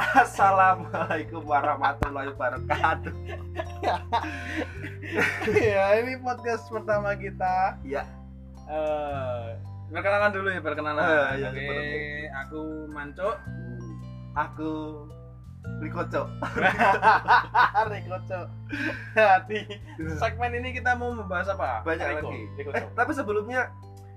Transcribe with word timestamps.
Assalamualaikum 0.00 1.44
warahmatullahi 1.44 2.32
wabarakatuh. 2.32 3.12
ya 5.52 6.00
ini 6.00 6.16
podcast 6.18 6.64
pertama 6.66 7.12
kita. 7.14 7.76
Ya, 7.84 8.08
Eh, 8.64 9.46
perkenalan 9.90 10.30
dulu 10.30 10.48
ya 10.48 10.62
perkenalan. 10.62 11.02
Eh, 11.02 11.28
iya, 11.36 11.48
Oke, 11.50 11.68
aku 12.32 12.60
Manco. 12.88 13.30
aku 14.32 14.70
Rikoco. 15.84 16.22
Rikoco. 17.92 18.40
Hati. 19.12 19.58
Segmen 20.16 20.54
ini 20.54 20.72
kita 20.72 20.96
mau 20.96 21.12
membahas 21.12 21.50
apa? 21.50 21.84
Banyak 21.84 22.06
Riko. 22.16 22.28
lagi. 22.30 22.40
Riko. 22.56 22.70
Eh, 22.72 22.84
tapi 22.94 23.12
sebelumnya 23.12 23.68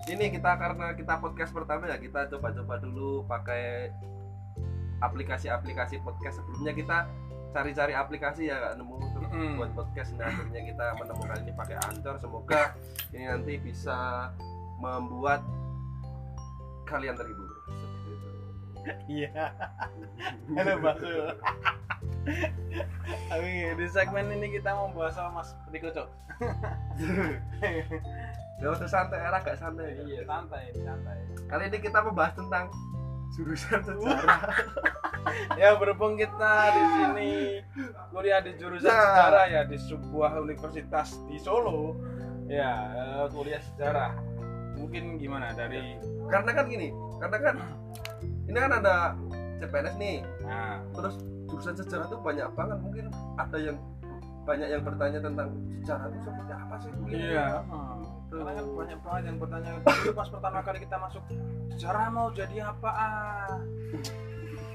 ini 0.05 0.31
kita 0.31 0.53
karena 0.53 0.95
kita 0.95 1.19
podcast 1.19 1.51
pertama 1.51 1.89
ya 1.89 1.97
kita 1.97 2.29
coba-coba 2.29 2.77
dulu 2.79 3.25
pakai 3.25 3.89
aplikasi-aplikasi 5.03 5.99
podcast 6.01 6.39
sebelumnya 6.39 6.73
kita 6.73 6.97
cari-cari 7.53 7.93
aplikasi 7.93 8.49
ya 8.49 8.57
nggak 8.57 8.73
nemu 8.81 8.93
untuk 8.97 9.21
Mm-mm. 9.29 9.53
buat 9.61 9.71
podcast 9.77 10.17
nah 10.17 10.31
akhirnya 10.31 10.61
kita 10.73 10.85
menemukan 10.97 11.37
ini 11.45 11.53
pakai 11.53 11.77
Anchor 11.85 12.15
semoga 12.17 12.73
ini 13.13 13.29
nanti 13.29 13.53
bisa 13.61 14.31
membuat 14.81 15.45
kalian 16.89 17.15
terhibur 17.15 17.47
seperti 17.47 18.11
itu. 18.11 18.29
Iya. 19.07 19.55
Halo 20.59 20.73
Basu. 20.83 21.07
Oke, 23.31 23.75
di 23.79 23.87
segmen 23.87 24.27
ini 24.31 24.59
kita 24.59 24.75
mau 24.75 24.91
bahas 24.91 25.15
sama 25.15 25.41
Mas 25.41 25.55
Riko 25.71 25.89
Cok. 25.91 26.07
Gak 28.61 28.71
usah 28.79 28.87
santai, 28.87 29.19
era 29.19 29.43
gak 29.43 29.59
santai. 29.59 29.97
Iya, 30.07 30.23
santai, 30.23 30.71
santai. 30.77 31.19
Kali 31.51 31.63
ini 31.67 31.77
kita 31.83 31.99
membahas 31.99 32.31
tentang 32.37 32.71
jurusan 33.33 33.79
sejarah. 33.81 34.41
ya 35.61 35.73
berhubung 35.77 36.15
kita 36.15 36.53
di 36.69 36.83
sini 36.93 37.31
kuliah 38.13 38.39
di 38.45 38.53
jurusan 38.57 38.89
Nah. 38.89 39.01
sejarah 39.01 39.45
ya 39.49 39.61
di 39.65 39.77
sebuah 39.81 40.31
universitas 40.41 41.17
di 41.25 41.37
Solo. 41.41 41.97
Ya 42.45 42.71
eh, 42.93 43.25
kuliah 43.33 43.61
sejarah. 43.73 44.13
Mungkin 44.77 45.17
gimana 45.17 45.55
dari 45.55 45.97
karena 46.27 46.51
kan 46.53 46.65
gini, 46.67 46.91
karena 47.21 47.37
kan 47.39 47.55
ini 48.49 48.57
kan 48.57 48.73
ada 48.83 48.95
CPNS 49.63 49.95
nih, 49.95 50.17
nah. 50.43 50.83
Terus 50.91 51.15
jurusan 51.47 51.75
sejarah 51.77 52.05
tuh 52.11 52.19
banyak 52.19 52.47
banget. 52.53 52.77
Mungkin 52.83 53.05
ada 53.39 53.57
yang 53.57 53.77
banyak 54.43 54.67
yang 54.67 54.83
bertanya 54.83 55.19
tentang 55.23 55.55
sejarah 55.79 56.11
itu 56.11 56.19
seperti 56.19 56.51
apa 56.51 56.75
sih 56.83 56.91
mungkin 56.99 57.15
iya 57.15 57.63
karena 58.33 58.51
kan 58.57 58.65
banyak 58.73 58.99
banget 59.05 59.23
yang 59.29 59.37
bertanya 59.37 59.69
dulu 59.85 60.11
pas 60.17 60.27
pertama 60.29 60.59
kali 60.65 60.79
kita 60.81 60.97
masuk 60.97 61.23
sejarah 61.77 62.09
mau 62.09 62.27
jadi 62.33 62.55
apa? 62.73 62.89
Ah 62.89 63.57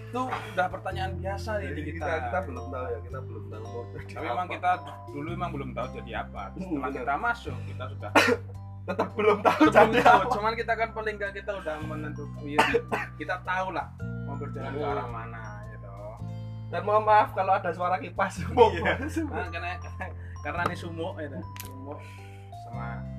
itu 0.08 0.22
udah 0.24 0.66
pertanyaan 0.72 1.20
biasa 1.20 1.60
Jadi 1.60 1.84
di 1.84 1.92
kita, 1.92 2.08
kita, 2.08 2.16
kita 2.32 2.38
belum 2.48 2.64
tahu 2.72 2.84
ya 2.88 2.98
kita 3.04 3.18
belum 3.28 3.44
tahu 3.52 3.60
mau 3.68 3.82
jadi 3.92 4.08
tapi 4.08 4.24
apa. 4.24 4.32
memang 4.32 4.48
kita 4.48 4.70
dulu 5.12 5.28
memang 5.36 5.50
belum 5.52 5.70
tahu 5.76 5.86
jadi 6.00 6.12
apa. 6.24 6.42
Setelah 6.56 6.90
kita 6.96 7.14
masuk 7.20 7.56
kita 7.68 7.84
sudah 7.92 8.10
tetap 8.88 9.08
belum 9.12 9.38
tahu 9.44 9.60
belum 9.68 9.74
jadi 9.76 10.00
tahu. 10.00 10.20
apa. 10.24 10.32
Cuman 10.32 10.52
kita 10.56 10.72
kan 10.80 10.88
paling 10.96 11.14
nggak 11.20 11.32
kita 11.36 11.50
udah 11.60 11.74
menentukan 11.84 12.40
kita 13.20 13.36
tahu 13.44 13.66
lah 13.76 13.86
mau 14.24 14.36
berjalan 14.40 14.72
ke 14.72 14.86
arah 14.86 15.08
mana 15.12 15.44
gitu. 15.76 15.88
Dan 16.72 16.80
mohon 16.88 17.04
maaf 17.04 17.28
kalau 17.36 17.52
ada 17.52 17.70
suara 17.72 17.96
kipas. 18.00 18.40
Iya. 18.48 18.92
nah, 19.28 19.48
karena 19.52 19.76
karena 20.40 20.60
ini 20.72 20.76
sumo 20.78 21.20
ya 21.20 21.36
sumo 21.68 22.00
sama 22.64 23.17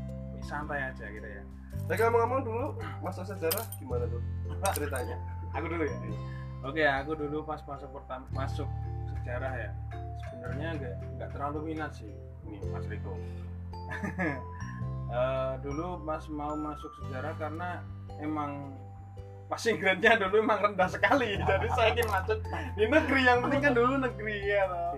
santai 0.50 0.81
aja 0.89 1.05
gitu 1.05 1.28
ya. 1.30 1.44
Tapi 1.86 2.00
ngomong-ngomong 2.02 2.42
dulu 2.42 2.66
masuk 3.05 3.23
sejarah 3.30 3.61
gimana 3.78 4.09
tuh 4.09 4.22
ceritanya? 4.73 5.17
Aku 5.58 5.66
dulu 5.69 5.86
ya? 5.86 5.97
Oke 6.59 6.83
aku 6.83 7.16
dulu 7.16 7.47
pas 7.47 7.64
masuk 7.64 7.88
pertama 7.95 8.28
masuk 8.36 8.67
sejarah 9.16 9.53
ya. 9.56 9.72
Sebenarnya 10.28 10.69
nggak 10.75 10.96
nggak 11.16 11.29
terlalu 11.31 11.72
minat 11.72 11.96
sih 11.96 12.12
ini 12.50 12.57
Mas 12.74 12.85
Riko. 12.90 13.13
Eh, 15.09 15.53
dulu 15.66 15.97
Mas 16.06 16.29
mau 16.29 16.53
masuk 16.53 16.94
sejarah 17.01 17.34
karena 17.41 17.81
emang 18.22 18.78
passing 19.50 19.81
grade-nya 19.81 20.22
dulu 20.22 20.45
emang 20.45 20.62
rendah 20.62 20.85
sekali. 20.85 21.34
Jadi 21.50 21.68
saya 21.74 21.97
ingin 21.97 22.07
masuk 22.13 22.38
di 22.78 22.85
negeri 22.85 23.22
yang 23.25 23.41
penting 23.41 23.62
kan 23.66 23.74
dulu 23.74 23.97
negeri 23.97 24.38
ya 24.45 24.69
toh. 24.69 24.94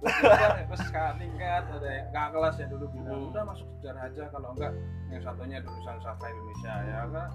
Terus 0.00 0.82
kakak 0.86 1.14
tingkat 1.16 1.62
ada 1.64 1.88
yang- 1.88 2.08
kakak 2.08 2.30
kelas 2.32 2.54
ya 2.56 2.66
dulu 2.68 2.84
bilang 2.88 3.18
Hmm. 3.18 3.28
udah 3.28 3.42
masuk 3.44 3.66
sejarah 3.74 4.02
aja 4.04 4.24
kalau 4.28 4.48
enggak 4.52 4.72
yang 5.08 5.20
satunya 5.20 5.58
jurusan 5.58 5.96
sastra 5.98 6.26
Indonesia. 6.28 6.72
Ya 6.80 6.98
kan 7.04 7.28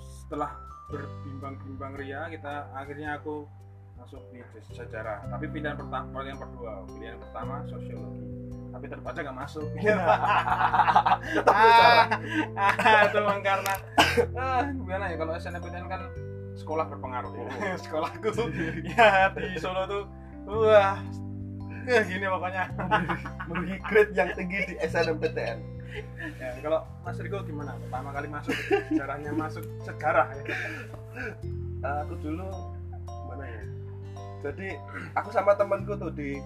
setelah 0.00 0.50
berbimbang-bimbang 0.88 1.92
ria 1.94 2.20
kita 2.26 2.54
akhirnya 2.72 3.08
aku 3.14 3.44
masuk 3.94 4.20
di 4.30 4.40
sejarah. 4.70 5.20
Tapi 5.26 5.44
pilihan 5.46 5.74
pertama 5.74 6.20
yang 6.22 6.36
kedua 6.36 6.72
pilihan 6.88 7.18
pertama 7.18 7.60
sosiologi. 7.66 8.24
Tapi 8.72 8.84
tetap 8.86 9.04
aja 9.04 9.20
nggak 9.20 9.38
masuk. 9.38 9.66
Tetap 11.36 11.54
sejarah. 11.54 12.06
ah, 12.56 13.00
itu 13.04 13.18
memang 13.18 13.42
karena 13.42 13.74
ah, 14.34 14.62
gimana 14.66 15.04
ya 15.06 15.16
kalau 15.16 15.32
SNMPTN 15.34 15.86
kan 15.86 16.02
sekolah 16.54 16.84
berpengaruh 16.86 17.32
Oh. 17.32 17.48
sekolahku 17.82 18.28
ya 18.92 19.28
di 19.30 19.56
Solo 19.56 19.84
tuh 19.84 20.04
wah 20.46 20.96
eh, 21.90 22.02
gini 22.06 22.26
pokoknya. 22.28 22.64
Memiliki 23.48 23.78
grade 23.86 24.12
yang 24.14 24.30
tinggi 24.38 24.58
di 24.70 24.74
SNMPTN 24.82 25.82
ya, 26.40 26.48
kalau 26.64 26.80
Mas 27.04 27.18
Riko 27.20 27.44
gimana? 27.44 27.76
Pertama 27.76 28.08
kali 28.14 28.28
masuk 28.30 28.54
sejarahnya 28.88 29.30
masuk 29.36 29.64
sejarah 29.84 30.28
ya. 30.32 30.44
Eh, 31.82 31.98
aku 32.06 32.14
dulu 32.22 32.48
gimana 33.04 33.44
ya? 33.44 33.62
Jadi 34.42 34.68
aku 35.14 35.28
sama 35.34 35.52
temanku 35.54 35.92
tuh 35.98 36.12
di 36.14 36.38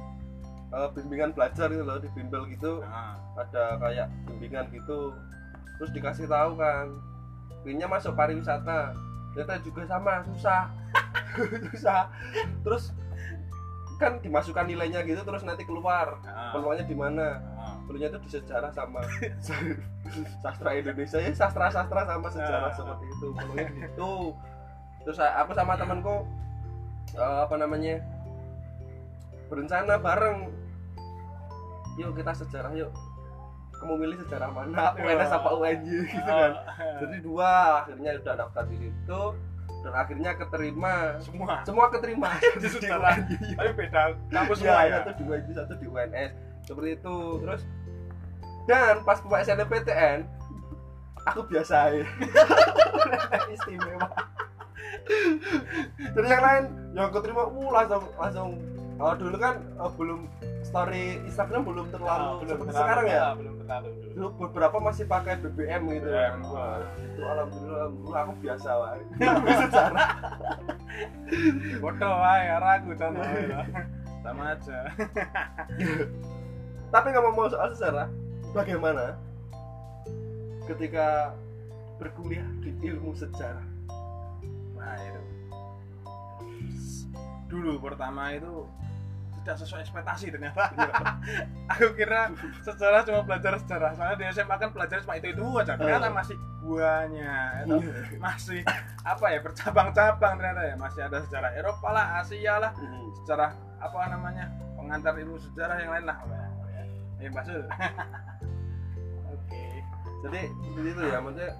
eh, 0.75 0.89
bimbingan 0.95 1.31
belajar 1.33 1.71
gitu 1.71 1.85
loh 1.87 1.99
di 2.03 2.09
bimbel 2.13 2.43
gitu. 2.51 2.83
Nah, 2.83 3.21
ada 3.39 3.79
kayak 3.79 4.07
bimbingan 4.27 4.67
gitu. 4.75 5.15
Terus 5.79 5.91
dikasih 5.93 6.27
tahu 6.27 6.59
kan 6.59 6.91
pinnya 7.63 7.87
masuk 7.87 8.17
pariwisata. 8.17 8.97
Ternyata 9.37 9.55
juga 9.63 9.83
sama 9.87 10.25
susah. 10.33 10.73
Susah. 11.69 12.09
Terus 12.65 12.97
kan 13.97 14.21
dimasukkan 14.21 14.69
nilainya 14.69 15.01
gitu 15.09 15.25
terus 15.25 15.41
nanti 15.43 15.65
keluar 15.65 16.21
nah, 16.21 16.53
peluangnya 16.53 16.85
di 16.85 16.97
mana. 16.97 17.41
Nah. 17.41 17.75
peluangnya 17.89 18.13
itu 18.13 18.21
di 18.29 18.31
sejarah 18.37 18.71
sama 18.73 19.01
sastra 20.45 20.71
Indonesia. 20.77 21.19
Ya 21.19 21.33
sastra 21.33 21.73
sastra 21.73 22.05
sama 22.05 22.29
sejarah 22.29 22.71
Nah. 22.71 22.77
seperti 22.77 23.05
itu 23.09 23.27
peluangnya 23.33 23.69
gitu. 23.73 24.37
Terus 25.09 25.19
aku 25.23 25.53
sama 25.57 25.81
temanku 25.81 26.29
eh, 27.17 27.39
apa 27.49 27.55
namanya 27.57 28.05
berencana 29.49 29.97
bareng. 29.97 30.53
Yuk 31.97 32.13
kita 32.13 32.33
sejarah 32.37 32.73
yuk. 32.77 32.93
Kamu 33.77 33.97
milih 34.01 34.17
sejarah 34.25 34.49
mana? 34.53 34.97
UNS 34.97 35.33
apa 35.37 35.49
UNY 35.53 36.09
gitu 36.09 36.21
kan. 36.25 36.53
Jadi 37.01 37.17
dua 37.21 37.85
akhirnya 37.85 38.17
udah 38.21 38.35
daftar 38.45 38.65
di 38.73 38.77
situ 38.89 39.21
dan 39.87 39.93
akhirnya 39.95 40.31
keterima. 40.35 41.19
Semua. 41.23 41.63
Semua 41.63 41.87
keterima. 41.95 42.31
Di. 42.63 42.67
UNY. 42.67 43.55
tapi 43.55 43.71
beda. 43.75 44.19
Kampus 44.35 44.59
ya, 44.59 44.75
semua 44.75 44.83
ya? 44.83 44.99
satu 45.03 45.13
di 45.15 45.25
UNY 45.27 45.53
satu 45.55 45.73
di 45.79 45.87
UNS 45.87 46.31
seperti 46.67 46.91
itu. 46.99 47.17
Terus 47.43 47.63
dan 48.67 48.95
pas 49.07 49.19
buka 49.23 49.47
SNMPTN 49.47 50.27
aku 51.27 51.41
biasa 51.47 51.95
ya 51.95 52.07
istimewa. 53.55 54.11
Jadi 55.99 56.27
yang 56.27 56.43
lain 56.43 56.65
yang 56.95 57.11
keterima 57.15 57.47
uh 57.47 57.71
langsung 57.71 58.03
langsung 58.19 58.51
oh, 59.01 59.15
dulu 59.17 59.37
kan 59.37 59.55
oh, 59.77 59.91
belum 59.95 60.21
story 60.67 61.23
Instagram 61.29 61.63
belum 61.63 61.87
terlalu 61.95 62.49
seperti 62.49 62.73
sekarang 62.75 63.07
ya? 63.07 63.33
belum 63.39 63.55
terlalu 63.63 63.89
dulu. 63.95 64.11
Dulu 64.17 64.29
beberapa 64.49 64.77
masih 64.83 65.05
pakai 65.07 65.39
BBM 65.39 65.83
gitu. 65.95 66.09
BBM. 66.11 66.37
Wah, 66.51 66.83
itu 66.99 67.21
alhamdulillah, 67.23 68.21
aku 68.27 68.35
biasa 68.43 68.71
lah 68.75 68.93
sejarah. 69.69 70.09
Bodoh 71.83 72.15
wae 72.23 72.43
ya 72.49 72.57
ragu 72.59 72.91
sama 72.97 73.23
sama 74.25 74.43
aja. 74.57 74.79
Tapi 76.95 77.07
nggak 77.13 77.25
mau 77.35 77.47
soal 77.51 77.69
sejarah 77.75 78.09
bagaimana 78.55 79.19
ketika 80.67 81.37
berkuliah 82.01 82.47
di 82.63 82.75
ilmu 82.81 83.15
sejarah? 83.15 83.67
Nah 84.75 84.97
itu. 84.99 85.23
Dulu 87.47 87.79
pertama 87.79 88.35
itu 88.35 88.67
tidak 89.47 89.63
sesuai 89.63 89.81
ekspektasi 89.87 90.35
ternyata. 90.35 90.75
Aku 91.79 91.95
kira 91.95 92.35
sejarah 92.67 93.07
cuma 93.07 93.23
belajar 93.23 93.55
sejarah. 93.63 93.95
Soalnya 93.95 94.19
di 94.19 94.27
SMA 94.35 94.57
kan 94.59 94.75
belajar 94.75 94.99
cuma 95.07 95.15
itu 95.15 95.31
itu 95.31 95.47
aja 95.63 95.79
ternyata 95.79 96.11
masih 96.11 96.35
buahnya 96.67 97.63
itu 97.63 97.79
masih 98.19 98.61
apa 99.07 99.27
ya 99.31 99.39
bercabang-cabang 99.47 100.35
ternyata 100.43 100.63
ya. 100.67 100.75
Masih 100.75 101.01
ada 101.07 101.23
sejarah 101.23 101.55
Eropa 101.55 101.89
lah 101.95 102.07
Asia 102.19 102.59
lah 102.59 102.75
sejarah 103.23 103.55
apa 103.79 103.99
namanya 104.11 104.51
pengantar 104.75 105.15
ilmu 105.15 105.39
sejarah 105.39 105.79
yang 105.79 105.95
lain 105.95 106.05
lah. 106.11 106.19
Ya 107.23 107.31
bahasa. 107.31 107.55
Oke. 109.31 109.65
Jadi 110.27 110.43
seperti 110.51 110.89
itu 110.91 111.03
ya 111.07 111.19
maksudnya 111.23 111.55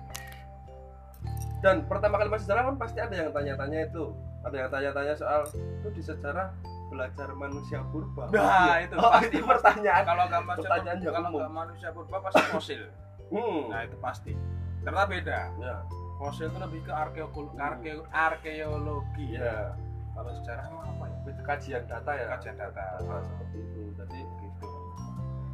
dan 1.63 1.87
pertama 1.87 2.19
kali 2.21 2.29
masuk 2.29 2.51
sejarah 2.51 2.63
kan 2.75 2.77
pasti 2.83 2.99
ada 2.99 3.15
yang 3.15 3.31
tanya-tanya 3.31 3.79
itu. 3.87 4.11
Ada 4.43 4.57
yang 4.59 4.71
tanya-tanya 4.75 5.15
soal 5.15 5.43
itu 5.55 5.89
di 5.95 6.03
sejarah 6.03 6.51
belajar 6.97 7.29
manusia 7.37 7.79
purba. 7.93 8.25
Nah, 8.33 8.81
Iya. 8.81 8.89
itu 8.89 8.95
oh, 8.97 9.11
pasti, 9.13 9.37
itu 9.37 9.45
pertanyaan. 9.45 10.03
Kalau 10.03 10.25
nggak 10.27 10.43
manusia 10.49 10.65
Pertanyaan 10.65 10.99
yang 10.99 11.15
kalau 11.15 11.29
nggak 11.31 11.53
manusia 11.53 11.89
purba 11.93 12.17
pasti 12.25 12.43
fosil. 12.49 12.83
Hmm. 13.27 13.63
nah 13.69 13.81
itu 13.85 13.97
pasti. 14.01 14.33
Ternyata 14.81 15.07
beda. 15.07 15.41
Ya. 15.61 15.77
Fosil 16.17 16.49
itu 16.49 16.59
lebih 16.63 16.81
ke 16.89 16.93
arkeologi 16.97 17.55
arke- 17.61 18.09
arkeologi. 18.09 19.27
Ya 19.37 19.77
kalau 20.17 20.33
sejarah 20.33 20.65
apa 20.73 21.05
ya? 21.05 21.17
Itu 21.29 21.43
kajian 21.45 21.83
data 21.85 22.11
ya. 22.17 22.25
Kajian 22.33 22.57
data. 22.57 22.85
Data 22.97 23.17
seperti 23.21 23.57
itu. 23.61 23.83
Jadi 24.01 24.21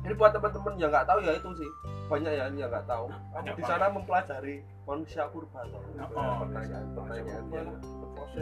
gitu 0.03 0.11
ini 0.11 0.19
buat 0.19 0.35
teman-teman 0.35 0.75
yang 0.83 0.91
nggak 0.91 1.07
tahu 1.07 1.19
ya 1.23 1.33
itu 1.39 1.51
sih. 1.55 1.71
Banyak 2.11 2.33
ya 2.35 2.45
yang 2.51 2.71
nggak 2.71 2.87
tahu. 2.91 3.07
Aku 3.39 3.55
di 3.55 3.63
sana 3.63 3.87
mempelajari 3.87 4.67
manusia 4.83 5.31
purba 5.31 5.63
atau 5.63 5.79
Oh, 6.19 6.43
pertanyaan 6.43 6.87
pertanyaan 6.91 7.45
yang 7.55 7.67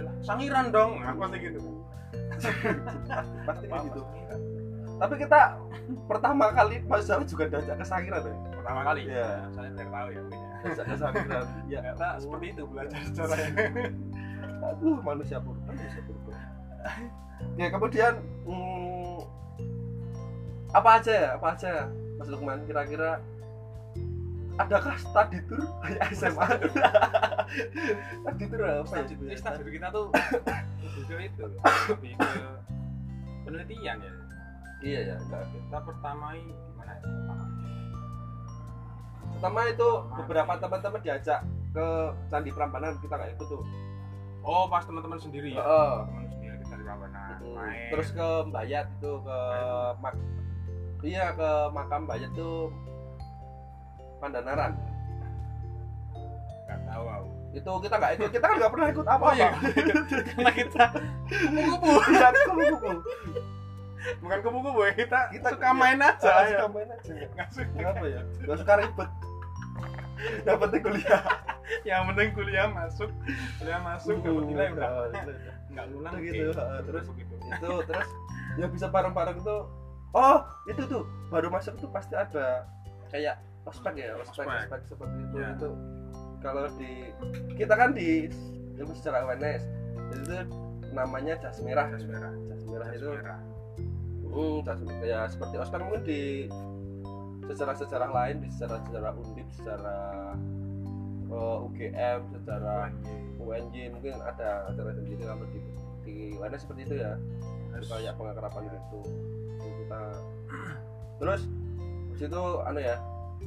lah 0.00 0.14
sangiran 0.22 0.72
dong. 0.72 1.02
Nah, 1.02 1.12
pasti 1.20 1.38
gitu. 1.42 1.60
Pasti 3.44 3.66
gitu. 3.68 4.00
Tapi 5.00 5.14
kita 5.16 5.40
pertama 6.08 6.52
kali 6.52 6.80
masuk 6.84 7.06
sana 7.08 7.24
juga 7.24 7.44
diajak 7.48 7.76
ke 7.80 7.84
Sangiran 7.84 8.20
ya? 8.20 8.36
Pertama 8.52 8.80
kali. 8.84 9.02
Iya. 9.08 9.48
saya 9.50 9.68
tidak 9.72 9.88
tahu 9.88 10.08
ya 10.12 10.20
mungkin 10.22 10.40
ya. 10.40 10.56
Diajak 10.60 10.86
ke 10.86 10.96
Sangiran. 10.96 11.44
Ya 11.68 11.78
ternyata 11.80 12.06
seperti 12.20 12.46
itu 12.52 12.62
belajar 12.68 13.00
sejarah 13.08 13.36
ya. 13.36 13.48
Aduh 14.60 14.98
manusia 15.00 15.38
purba 15.40 15.72
manusia 15.72 16.02
purba 16.04 16.32
ya 17.56 17.66
kemudian 17.72 18.14
hmm, 18.44 19.18
apa 20.70 20.88
aja 21.02 21.12
ya? 21.12 21.28
Apa 21.36 21.46
aja 21.58 21.72
Mas 22.18 22.28
Lukman? 22.30 22.62
Kira-kira 22.66 23.18
adakah 24.60 24.94
study 25.00 25.40
tour 25.48 25.64
kayak 25.80 26.12
SMA 26.12 26.46
study 28.20 28.44
tour 28.50 28.62
apa 28.62 28.94
ya? 29.00 29.04
Jadi 29.08 29.36
stadion 29.40 29.68
kita 29.72 29.88
tuh 29.88 30.06
itu 31.00 31.44
lebih 31.90 32.12
ke 32.20 32.40
penelitian 33.48 33.96
ya. 33.98 34.12
Iya 34.80 35.00
ya 35.12 35.14
enggak 35.20 35.44
kita 35.52 35.78
pertamai 35.80 36.40
gimana 36.44 36.92
ya? 36.92 37.04
Pertama 39.36 39.60
itu 39.72 39.88
beberapa 40.20 40.52
teman-teman 40.60 41.00
diajak 41.00 41.40
ke 41.72 41.86
Candi 42.28 42.50
Prambanan 42.52 43.00
kita 43.00 43.14
nggak 43.16 43.32
ikut 43.40 43.46
tuh. 43.48 43.64
Oh 44.44 44.68
pas 44.68 44.84
teman-teman 44.84 45.16
sendiri 45.20 45.56
ya? 45.56 45.64
Heeh. 45.64 45.96
teman 46.04 46.26
sendiri 46.28 46.54
kita 46.64 46.74
di 46.76 46.84
Prambanan 46.84 47.36
terus 47.92 48.08
ke 48.12 48.28
Mbayat 48.52 48.86
itu 49.00 49.12
ke 49.24 49.38
mak 50.04 50.14
iya 51.04 51.32
ke 51.32 51.50
makam 51.72 52.04
Mbayat 52.04 52.30
tuh 52.36 52.68
Pandanaran. 54.20 54.76
Nggak 56.68 56.80
tahu 56.86 57.04
aku 57.08 57.30
itu 57.50 57.66
kita 57.82 57.94
nggak 57.98 58.12
ikut 58.14 58.30
kita 58.30 58.44
kan 58.46 58.56
nggak 58.62 58.72
pernah 58.78 58.88
ikut 58.94 59.06
apa 59.10 59.24
oh 59.26 59.32
iya. 59.34 59.50
Apa 59.50 59.68
karena 60.22 60.50
kita 60.54 60.84
kupu-kupu. 61.26 61.90
Iya, 62.14 62.28
kupu-kupu. 62.46 62.90
bukan 64.22 64.38
kupu-kupu 64.40 64.80
ya 64.86 64.92
kita 64.94 65.18
Kita 65.34 65.48
suka 65.58 65.70
main 65.74 65.98
aja 65.98 66.30
ya. 66.46 66.58
suka 66.62 66.68
main 66.70 66.88
aja. 66.94 67.10
Nggak 67.10 67.48
suka. 67.50 67.74
Kenapa 67.74 68.04
ya? 68.06 68.20
Nggak 68.46 68.58
suka 68.62 68.72
ribet. 68.78 69.10
Yang 70.46 70.58
penting 70.62 70.80
kuliah. 70.84 71.22
Yang 71.82 72.02
penting 72.12 72.28
kuliah 72.38 72.66
masuk. 72.70 73.10
Kuliah 73.58 73.80
masuk 73.82 74.16
dapat 74.22 74.42
nilai 74.46 74.68
udah 74.76 74.88
Oh, 74.90 75.06
nggak 75.70 75.86
ngulang 75.94 76.14
gitu 76.18 76.50
terus 76.82 77.04
begitu 77.14 77.34
itu 77.38 77.70
terus 77.86 78.08
yang 78.58 78.70
bisa 78.74 78.90
bareng-bareng 78.90 79.38
itu 79.38 79.56
oh 80.12 80.38
itu 80.66 80.82
tuh 80.86 81.02
baru 81.28 81.48
masuk 81.50 81.74
tuh 81.78 81.88
pasti 81.90 82.14
ada 82.14 82.66
kayak 83.10 83.38
ospek 83.66 83.94
ya 83.98 84.16
ospek 84.18 84.46
Ospek. 84.46 84.58
ospek 84.66 84.80
seperti 84.88 85.16
itu 85.22 85.36
Ya. 85.38 85.48
itu 85.54 85.70
kalau 86.40 86.64
di 86.80 86.92
kita 87.54 87.74
kan 87.76 87.92
di 87.92 88.26
ilmu 88.80 88.94
UNS 88.96 89.62
jadi 90.10 90.22
itu 90.24 90.36
namanya 90.90 91.38
jas 91.38 91.60
merah. 91.62 91.86
Jas 91.94 92.02
merah. 92.02 92.32
Jas 92.50 92.62
merah 92.66 92.86
jas 92.90 92.98
itu 92.98 93.08
merah. 93.14 93.38
Hmm, 94.30 94.58
jas 94.66 94.80
ya 95.04 95.20
seperti 95.28 95.54
ospek 95.60 95.80
mungkin 95.84 96.02
di 96.02 96.20
sejarah-sejarah 97.46 98.10
lain 98.10 98.36
di 98.42 98.48
sejarah-sejarah 98.54 99.12
undip 99.14 99.46
sejarah 99.58 100.34
eh, 101.30 101.56
UGM 101.66 102.18
sejarah 102.38 102.90
UNJ 103.38 103.90
mungkin 103.90 104.14
ada 104.22 104.70
acara 104.70 104.90
sendiri 104.94 105.22
kalau 105.26 105.46
di 105.50 105.60
di 106.06 106.14
UNS 106.38 106.62
seperti 106.62 106.82
itu 106.86 106.94
ya 107.02 107.12
Itu 107.72 107.86
kayak 107.86 108.14
pengakraban 108.14 108.62
gitu 108.66 108.98
Itu 109.56 109.68
kita 109.84 110.00
terus 111.20 111.42
di 112.10 112.16
situ 112.18 112.42
anu 112.64 112.80
ya 112.80 112.96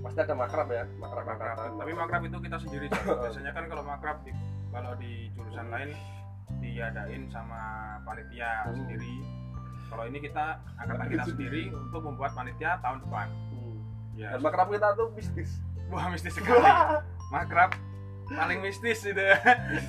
pasti 0.02 0.20
ada 0.20 0.34
makrab 0.34 0.68
ya 0.68 0.84
makrab 0.98 1.25
makrab 1.25 1.58
tapi 1.78 1.92
makrab. 1.94 2.22
itu 2.24 2.38
kita 2.38 2.58
sendiri 2.58 2.86
biasanya 2.90 3.52
kan 3.52 3.66
kalau 3.66 3.84
makrab 3.84 4.18
di, 4.22 4.31
kalau 4.70 4.94
di 4.98 5.30
jurusan 5.34 5.68
lain 5.70 5.90
diadain 6.60 7.24
sama 7.30 7.62
panitia 8.02 8.66
Hmm. 8.66 8.78
sendiri. 8.78 9.16
Kalau 9.88 10.04
ini 10.06 10.18
kita 10.20 10.46
angkatan 10.75 11.06
kita 11.08 11.24
sendiri 11.28 11.62
untuk 11.70 12.02
membuat 12.02 12.34
panitia 12.34 12.81
tahun 12.81 13.06
depan. 13.06 13.28
Hmm. 13.30 13.78
ya. 14.14 14.28
Dan 14.34 14.42
makrab 14.42 14.68
kita 14.70 14.88
tuh 14.94 15.08
mistis. 15.14 15.50
Wah 15.90 16.06
mistis 16.10 16.34
sekali. 16.34 16.62
Makrab 17.34 17.74
paling 18.30 18.60
mistis 18.64 19.04
itu. 19.04 19.20
Ya 19.20 19.38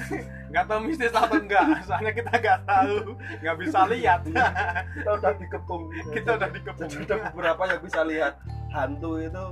nggak 0.54 0.64
tahu 0.70 0.80
mistis 0.86 1.10
atau 1.10 1.34
enggak 1.34 1.66
soalnya 1.86 2.12
kita 2.14 2.32
nggak 2.34 2.60
tahu. 2.66 2.96
Nggak 3.42 3.56
bisa 3.58 3.78
lihat. 3.90 4.20
Kita 4.96 5.10
udah 5.18 5.32
dikepung. 5.38 5.82
Kita 6.14 6.30
udah 6.38 6.48
dikepung. 6.50 6.90
Ada 6.90 7.16
beberapa 7.34 7.62
yang 7.66 7.80
bisa 7.82 8.00
lihat. 8.06 8.34
Hantu 8.70 9.18
itu 9.22 9.44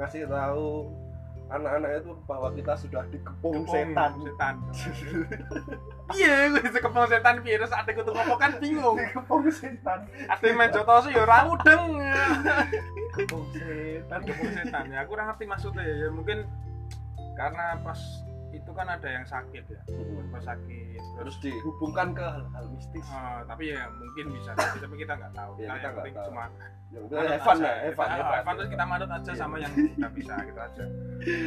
ngasih 0.00 0.24
tahu 0.28 0.88
anak-anak 1.50 1.90
itu 2.00 2.12
bahwa 2.30 2.48
kita 2.54 2.72
sudah 2.78 3.02
dikepung 3.10 3.66
Kepung 3.66 3.74
setan. 3.74 4.10
setan. 4.22 4.54
Iya 6.10 6.50
gue 6.50 6.66
sekepung 6.74 7.06
setan 7.06 7.38
virus 7.38 7.70
adekku 7.70 8.02
tuh 8.02 8.10
ngomong 8.10 8.34
kan 8.34 8.58
bingung. 8.58 8.98
Dikepung 8.98 9.46
setan. 9.46 10.10
Ate 10.26 10.50
main 10.58 10.70
jotosi 10.74 11.14
ya 11.14 11.22
ora 11.22 11.46
mudeng. 11.46 12.02
dikepung 13.14 13.46
setan. 13.54 14.18
Ngomong 14.26 14.50
setan 14.58 14.84
ya, 14.90 15.06
aku 15.06 15.10
ora 15.14 15.30
ngerti 15.30 15.44
maksudnya 15.46 15.86
ya. 15.86 16.10
Mungkin 16.10 16.38
karena 17.34 17.78
pas 17.80 18.00
itu 18.50 18.70
kan 18.70 18.86
ada 18.86 19.06
yang 19.06 19.22
sakit 19.24 19.64
ya. 19.64 19.80
Pas 20.28 20.42
sakit 20.44 20.78
harus 21.16 21.36
terus 21.36 21.36
dihubungkan 21.44 22.10
ke 22.10 22.22
hal-hal 22.22 22.66
mistis 22.70 23.04
eh, 23.04 23.40
tapi 23.44 23.70
ya 23.70 23.86
mungkin 23.92 24.24
bisa 24.32 24.50
tapi 24.56 24.96
kita 24.96 25.12
nggak 25.14 25.32
tahu. 25.32 25.52
Ya, 25.56 25.68
Nah, 25.68 25.74
kita 25.74 25.84
yang 25.84 25.94
penting 25.96 26.14
tahu. 26.14 26.26
cuma 26.26 26.44
itu 26.90 27.06
manut 27.08 27.30
Evan 27.30 27.56
ya 27.56 27.74
Evan 27.86 28.02
Kita- 28.02 28.18
Evan 28.18 28.38
Evan 28.40 28.54
terus 28.56 28.70
kita 28.70 28.84
manut 28.84 29.08
aja 29.08 29.22
Iya. 29.28 29.38
sama 29.38 29.56
yang 29.56 29.72
nggak 29.72 30.12
bisa 30.12 30.34
gitu 30.42 30.60
aja. 30.60 30.84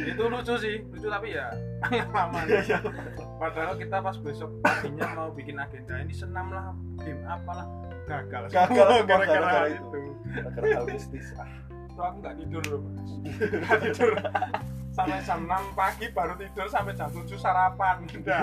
Itu 0.06 0.22
lucu 0.24 0.54
sih, 0.56 0.74
lucu 0.86 1.06
tapi 1.06 1.28
ya 1.30 1.46
pengalaman. 1.82 2.44
Iya, 2.48 2.78
Padahal 3.36 3.74
kita 3.76 3.96
pas 3.98 4.16
besok 4.16 4.50
paginya 4.60 5.06
mau 5.12 5.28
bikin 5.30 5.56
agenda 5.58 5.94
ini 5.98 6.14
senam 6.14 6.46
lah, 6.48 6.72
game 6.96 7.20
apalah 7.24 7.66
gagal. 8.06 8.42
Gagal 8.48 8.88
gara-gara 9.04 9.60
itu. 9.68 10.00
agar 10.34 10.62
hal 10.64 10.84
mistis 10.88 11.30
ah 11.36 11.46
itu 11.84 12.00
aku 12.00 12.16
nggak 12.20 12.34
tidur 12.36 12.62
loh 12.66 12.80
nggak 13.54 13.78
tidur 13.84 14.12
sampai 14.94 15.18
jam 15.26 15.42
6 15.42 15.74
pagi 15.74 16.06
baru 16.14 16.38
tidur 16.38 16.70
sampai 16.70 16.94
jam 16.94 17.10
7 17.10 17.26
sarapan. 17.34 18.06
Udah. 18.06 18.42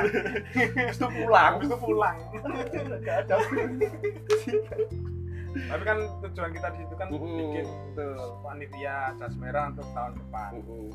Itu 0.91 1.07
pulang 1.07 1.51
habis 1.55 1.67
itu 1.71 1.77
pulang. 1.79 2.17
Nggak 2.75 3.17
ada 3.25 3.35
tapi 5.51 5.83
kan 5.83 5.99
tujuan 6.23 6.51
kita 6.55 6.67
di 6.71 6.77
situ 6.79 6.93
kan 6.95 7.07
Mm-mm, 7.11 7.35
bikin 7.35 7.67
betul. 7.91 8.39
panitia 8.39 9.11
jas 9.19 9.35
merah 9.35 9.67
untuk 9.67 9.87
tahun 9.91 10.13
depan. 10.15 10.51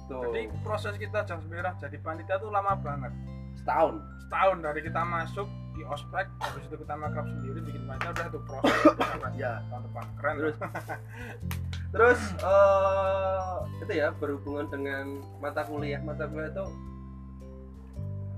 Tuh. 0.09 0.23
jadi 0.33 0.41
proses 0.65 0.95
kita 0.97 1.29
jas 1.29 1.43
merah 1.53 1.77
jadi 1.77 1.97
panitia 2.01 2.41
tuh 2.41 2.49
lama 2.49 2.73
banget. 2.81 3.13
Setahun. 3.61 4.01
Setahun 4.27 4.57
dari 4.65 4.81
kita 4.81 5.03
masuk 5.05 5.49
di 5.77 5.85
ospek 5.85 6.27
habis 6.41 6.65
itu 6.65 6.77
kita 6.81 6.95
makrab 6.97 7.29
sendiri 7.29 7.61
bikin 7.61 7.85
panitia 7.85 8.11
udah 8.17 8.27
tuh 8.33 8.43
proses 8.49 8.81
ya 9.41 9.61
tahun 9.69 9.83
depan. 9.93 10.05
Keren 10.17 10.35
Terus? 10.41 10.57
terus 11.95 12.21
eh 12.41 13.55
itu 13.85 13.93
ya 13.93 14.09
berhubungan 14.17 14.67
dengan 14.73 15.05
mata 15.39 15.63
kuliah. 15.69 16.01
Mata 16.01 16.25
kuliah 16.25 16.49
itu 16.49 16.67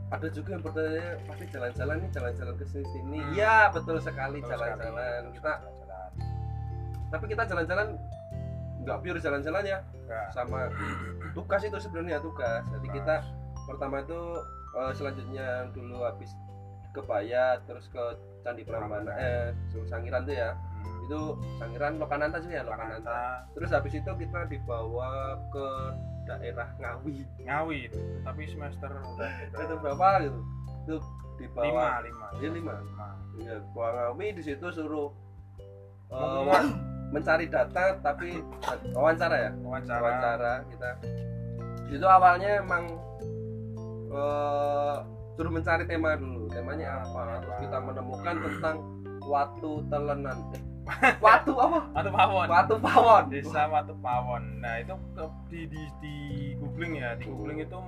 ada 0.09 0.27
juga 0.33 0.49
yang 0.57 0.63
bertanya 0.65 1.09
pasti 1.29 1.45
jalan-jalan 1.53 1.97
nih 2.01 2.11
jalan-jalan 2.11 2.55
ke 2.59 2.65
sini 2.67 2.87
sini. 2.91 3.19
Hmm. 3.23 3.33
ya 3.39 3.57
betul 3.71 3.97
sekali 4.03 4.43
jalan-jalan. 4.43 5.31
Kita 5.31 5.53
jalan 5.63 6.11
tapi 7.09 7.25
kita 7.25 7.43
jalan-jalan 7.49 7.97
nggak 8.83 8.99
pure 9.01 9.21
jalan-jalan 9.23 9.65
ya. 9.65 9.79
Enggak. 10.09 10.27
sama 10.33 10.73
tugas 11.37 11.61
itu 11.63 11.79
sebenarnya 11.79 12.19
tugas. 12.25 12.65
Jadi 12.67 12.89
kita 12.91 13.21
pertama 13.69 14.01
itu 14.01 14.21
eh, 14.81 14.93
selanjutnya 14.97 15.69
dulu 15.77 16.01
habis 16.03 16.33
ke 16.99 17.03
Bayat 17.07 17.63
terus 17.65 17.87
ke 17.89 18.03
Candi 18.43 18.67
Prambanan 18.67 19.07
eh 19.15 19.55
Sangiran 19.87 20.27
tuh 20.27 20.35
ya. 20.35 20.51
Hmm. 20.53 21.05
itu 21.07 21.21
Sangiran 21.57 21.97
Lokananta 21.97 22.43
sih 22.43 22.51
ya 22.51 22.67
Lokananta. 22.67 22.99
Lokananta. 22.99 23.23
Terus 23.55 23.71
habis 23.71 23.95
itu 23.95 24.11
kita 24.11 24.41
dibawa 24.47 25.09
ke 25.55 25.67
daerah 26.27 26.69
Ngawi. 26.77 27.23
Ngawi 27.47 27.79
itu 27.87 28.01
tapi 28.21 28.43
semester 28.45 28.91
udah 28.91 29.31
itu 29.47 29.75
berapa 29.79 30.09
gitu? 30.27 30.41
Itu 30.85 30.95
lima 31.39 31.63
dibawa. 31.63 31.87
Lima 32.03 32.27
Iya, 32.43 32.49
lima. 32.51 32.75
lima. 32.83 33.09
Ya 33.39 33.55
bawa 33.71 33.89
Ngawi 34.11 34.27
di 34.35 34.43
situ 34.43 34.67
suruh 34.69 35.15
Ngomong. 36.11 36.67
mencari 37.09 37.49
data 37.49 37.97
tapi 38.03 38.45
wawancara 38.93 39.37
ya? 39.39 39.51
Wawancara. 39.65 40.01
Wawancara 40.03 40.53
kita. 40.69 40.91
Di 41.89 41.97
situ 41.97 42.05
awalnya 42.05 42.61
emang 42.61 42.85
eh, 44.09 44.97
suruh 45.39 45.55
mencari 45.55 45.87
tema 45.87 46.19
dulu 46.19 46.51
temanya 46.51 47.07
apa 47.07 47.39
terus 47.39 47.57
kita 47.63 47.79
menemukan 47.79 48.35
tentang 48.43 48.77
watu 49.23 49.87
telenan 49.87 50.39
eh, 50.51 50.63
watu 51.25 51.55
apa 51.55 51.79
Watu 51.95 52.11
Pawon. 52.11 52.47
watu 52.51 52.75
pawon 52.83 53.25
Desa 53.31 53.71
Watu 53.71 53.95
Pawon. 54.03 54.59
Nah, 54.59 54.83
itu 54.83 54.99
di 55.47 55.61
di 55.71 55.83
di 56.03 56.15
googling 56.59 56.99
ya, 56.99 57.15
di 57.15 57.29
googling 57.31 57.63
itu 57.63 57.79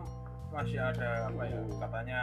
masih 0.54 0.78
ada 0.78 1.26
apa 1.26 1.42
ya? 1.48 1.58
Katanya 1.80 2.20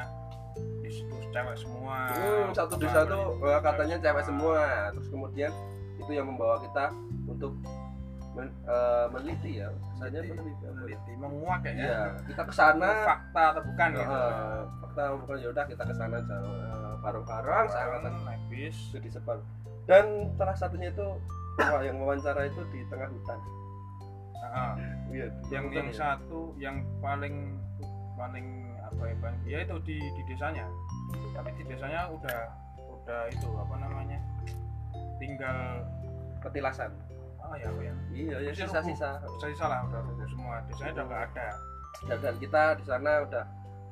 di 0.85 0.89
situ 0.93 1.11
cewek 1.33 1.57
semua. 1.59 2.07
Hmm, 2.13 2.53
satu 2.55 2.79
desa 2.79 3.03
tuh 3.03 3.35
eh, 3.41 3.59
katanya 3.59 3.97
cewek 3.99 4.23
semua 4.23 4.93
terus 4.95 5.09
kemudian 5.11 5.51
itu 5.97 6.11
yang 6.13 6.29
membawa 6.29 6.61
kita 6.63 6.93
untuk 7.27 7.57
men- 8.37 8.55
eh, 8.69 9.05
meneliti 9.09 9.51
ya 9.57 9.67
misalnya 9.73 10.21
meneliti 10.29 11.11
ya? 11.11 11.17
Menguak 11.17 11.61
ya. 11.65 11.71
Iya, 11.73 11.99
kita 12.29 12.41
ke 12.45 12.53
sana 12.53 12.89
Fakta 13.01 13.43
atau 13.57 13.61
bukan 13.65 13.89
gitu. 13.97 14.03
eh, 14.05 14.59
fakta 14.85 15.01
bukan 15.25 15.35
ya 15.41 15.47
udah 15.49 15.65
kita 15.65 15.83
ke 15.89 15.93
sana 15.97 16.15
aja, 16.21 16.35
eh, 16.37 16.93
bareng-bareng 17.01 17.65
seangkatan 17.73 18.13
habis. 18.29 18.75
itu 18.93 18.97
disebar 19.01 19.37
dan 19.89 20.05
salah 20.37 20.55
satunya 20.57 20.93
itu 20.93 21.07
wah, 21.57 21.81
yang 21.81 21.97
wawancara 21.97 22.45
itu 22.45 22.61
di 22.69 22.85
tengah 22.91 23.09
hutan 23.09 23.39
iya 25.11 25.27
di 25.31 25.51
yang 25.53 25.65
hutan 25.69 25.75
yang 25.75 25.87
ya. 25.89 25.95
satu 25.95 26.41
yang 26.59 26.75
paling 26.99 27.57
paling 28.17 28.47
apa 28.81 29.03
ya 29.07 29.15
Bang? 29.19 29.35
ya 29.45 29.57
itu 29.63 29.75
di 29.85 29.97
di 29.99 30.21
desanya 30.27 30.65
tapi 31.35 31.49
di 31.55 31.63
desanya 31.67 32.09
udah 32.11 32.39
udah 32.79 33.21
itu 33.31 33.47
apa 33.55 33.75
namanya 33.79 34.19
tinggal 35.21 35.85
petilasan 36.43 36.91
oh 37.47 37.55
ya 37.55 37.67
apa 37.71 37.81
ya 37.81 37.93
iya 38.11 38.37
ya 38.43 38.51
sisa-sisa. 38.51 39.23
saya 39.39 39.53
salah 39.55 39.79
udah 39.87 39.99
rubuh 40.03 40.27
semua. 40.27 40.55
Desanya 40.67 40.91
udah 40.99 41.05
nggak 41.07 41.23
ada. 41.31 41.47
Dan, 42.21 42.35
kita 42.37 42.61
di 42.77 42.83
sana 42.85 43.11
udah 43.25 43.43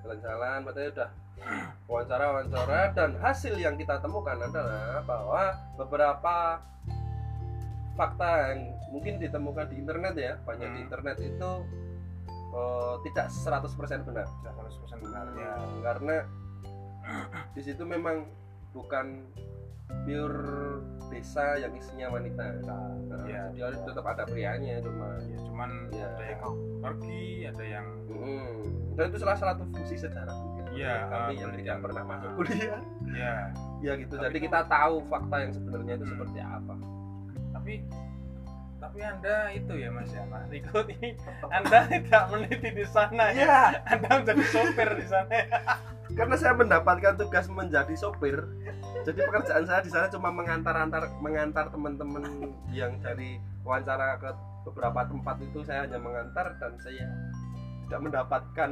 jalan-jalan 0.03 0.57
berarti 0.62 0.81
udah 0.93 1.09
wawancara-wawancara 1.89 2.79
dan 2.95 3.09
hasil 3.19 3.57
yang 3.57 3.75
kita 3.75 3.97
temukan 4.00 4.38
adalah 4.39 5.01
bahwa 5.03 5.43
beberapa 5.75 6.35
fakta 7.95 8.51
yang 8.51 8.59
mungkin 8.91 9.19
ditemukan 9.19 9.71
di 9.71 9.75
internet 9.79 10.13
ya 10.15 10.33
banyak 10.43 10.69
di 10.69 10.79
Hmm. 10.79 10.85
internet 10.88 11.17
itu 11.19 11.51
eh, 12.55 12.95
tidak 13.12 13.27
100% 13.27 14.07
benar. 14.07 14.24
Sudah 14.39 14.53
100% 14.55 15.00
benar 15.03 15.25
ya. 15.35 15.53
Hmm, 15.59 15.79
karena 15.83 16.17
di 17.51 17.62
situ 17.62 17.83
memang 17.83 18.25
bukan 18.71 19.27
pure 19.88 20.82
desa 21.08 21.58
yang 21.58 21.74
isinya 21.74 22.08
wanita 22.10 22.44
Nah, 22.62 22.89
Iya. 23.24 23.44
jadi 23.54 23.77
tetap 23.82 24.06
ada 24.06 24.24
prianya 24.24 24.82
cuma 24.82 25.18
ya 25.24 25.38
cuman 25.42 25.70
Iya. 25.89 26.06
ada 26.08 26.24
yang 26.25 26.42
pergi 26.80 27.25
ada 27.46 27.63
yang 27.63 27.88
Hmm. 28.06 28.58
dan 28.94 29.04
itu 29.08 29.18
salah 29.18 29.38
satu 29.38 29.63
fungsi 29.68 29.96
sejarah 29.98 30.34
Iya, 30.68 31.08
kami 31.08 31.34
ah, 31.34 31.39
yang 31.39 31.51
tidak 31.56 31.77
pernah 31.80 32.04
masuk 32.04 32.27
Ah. 32.27 32.36
kuliah 32.36 32.80
ya 33.08 33.34
ya 33.86 33.92
gitu 33.96 34.13
Tapi 34.13 34.24
jadi 34.24 34.36
itu- 34.36 34.46
kita 34.46 34.60
tahu 34.68 34.96
fakta 35.06 35.36
yang 35.39 35.51
sebenarnya 35.51 35.94
itu 35.96 36.04
Hmm. 36.04 36.13
seperti 36.13 36.39
apa 36.39 36.75
tapi 37.51 37.74
tapi 38.95 39.11
anda 39.11 39.51
itu 39.51 39.73
ya 39.75 39.91
mas 39.91 40.07
ya 40.07 40.23
mas 40.23 40.47
Riko 40.47 40.87
ini. 40.87 41.19
Anda 41.59 41.83
tidak 41.83 42.31
meneliti 42.31 42.69
di 42.79 42.85
sana 42.87 43.27
ya. 43.27 43.43
Iya, 43.43 43.59
anda 43.91 44.07
menjadi 44.23 44.43
sopir 44.55 44.89
di 44.95 45.03
sana 45.03 45.35
ya. 45.35 45.59
karena 46.15 46.35
saya 46.39 46.55
mendapatkan 46.55 47.19
tugas 47.19 47.51
menjadi 47.51 47.91
sopir 47.99 48.39
jadi 49.03 49.19
pekerjaan 49.19 49.67
saya 49.67 49.83
di 49.83 49.91
sana 49.91 50.07
cuma 50.07 50.31
mengantar 50.31 50.79
antar 50.79 51.11
mengantar 51.19 51.67
teman-teman 51.75 52.23
yang 52.71 52.95
dari 53.03 53.35
wawancara 53.67 54.15
ke 54.23 54.31
beberapa 54.63 55.03
tempat 55.11 55.43
itu 55.43 55.59
saya 55.67 55.83
hanya 55.83 55.99
mengantar 55.99 56.55
dan 56.55 56.79
saya 56.79 57.03
tidak 57.83 57.99
mendapatkan 57.99 58.69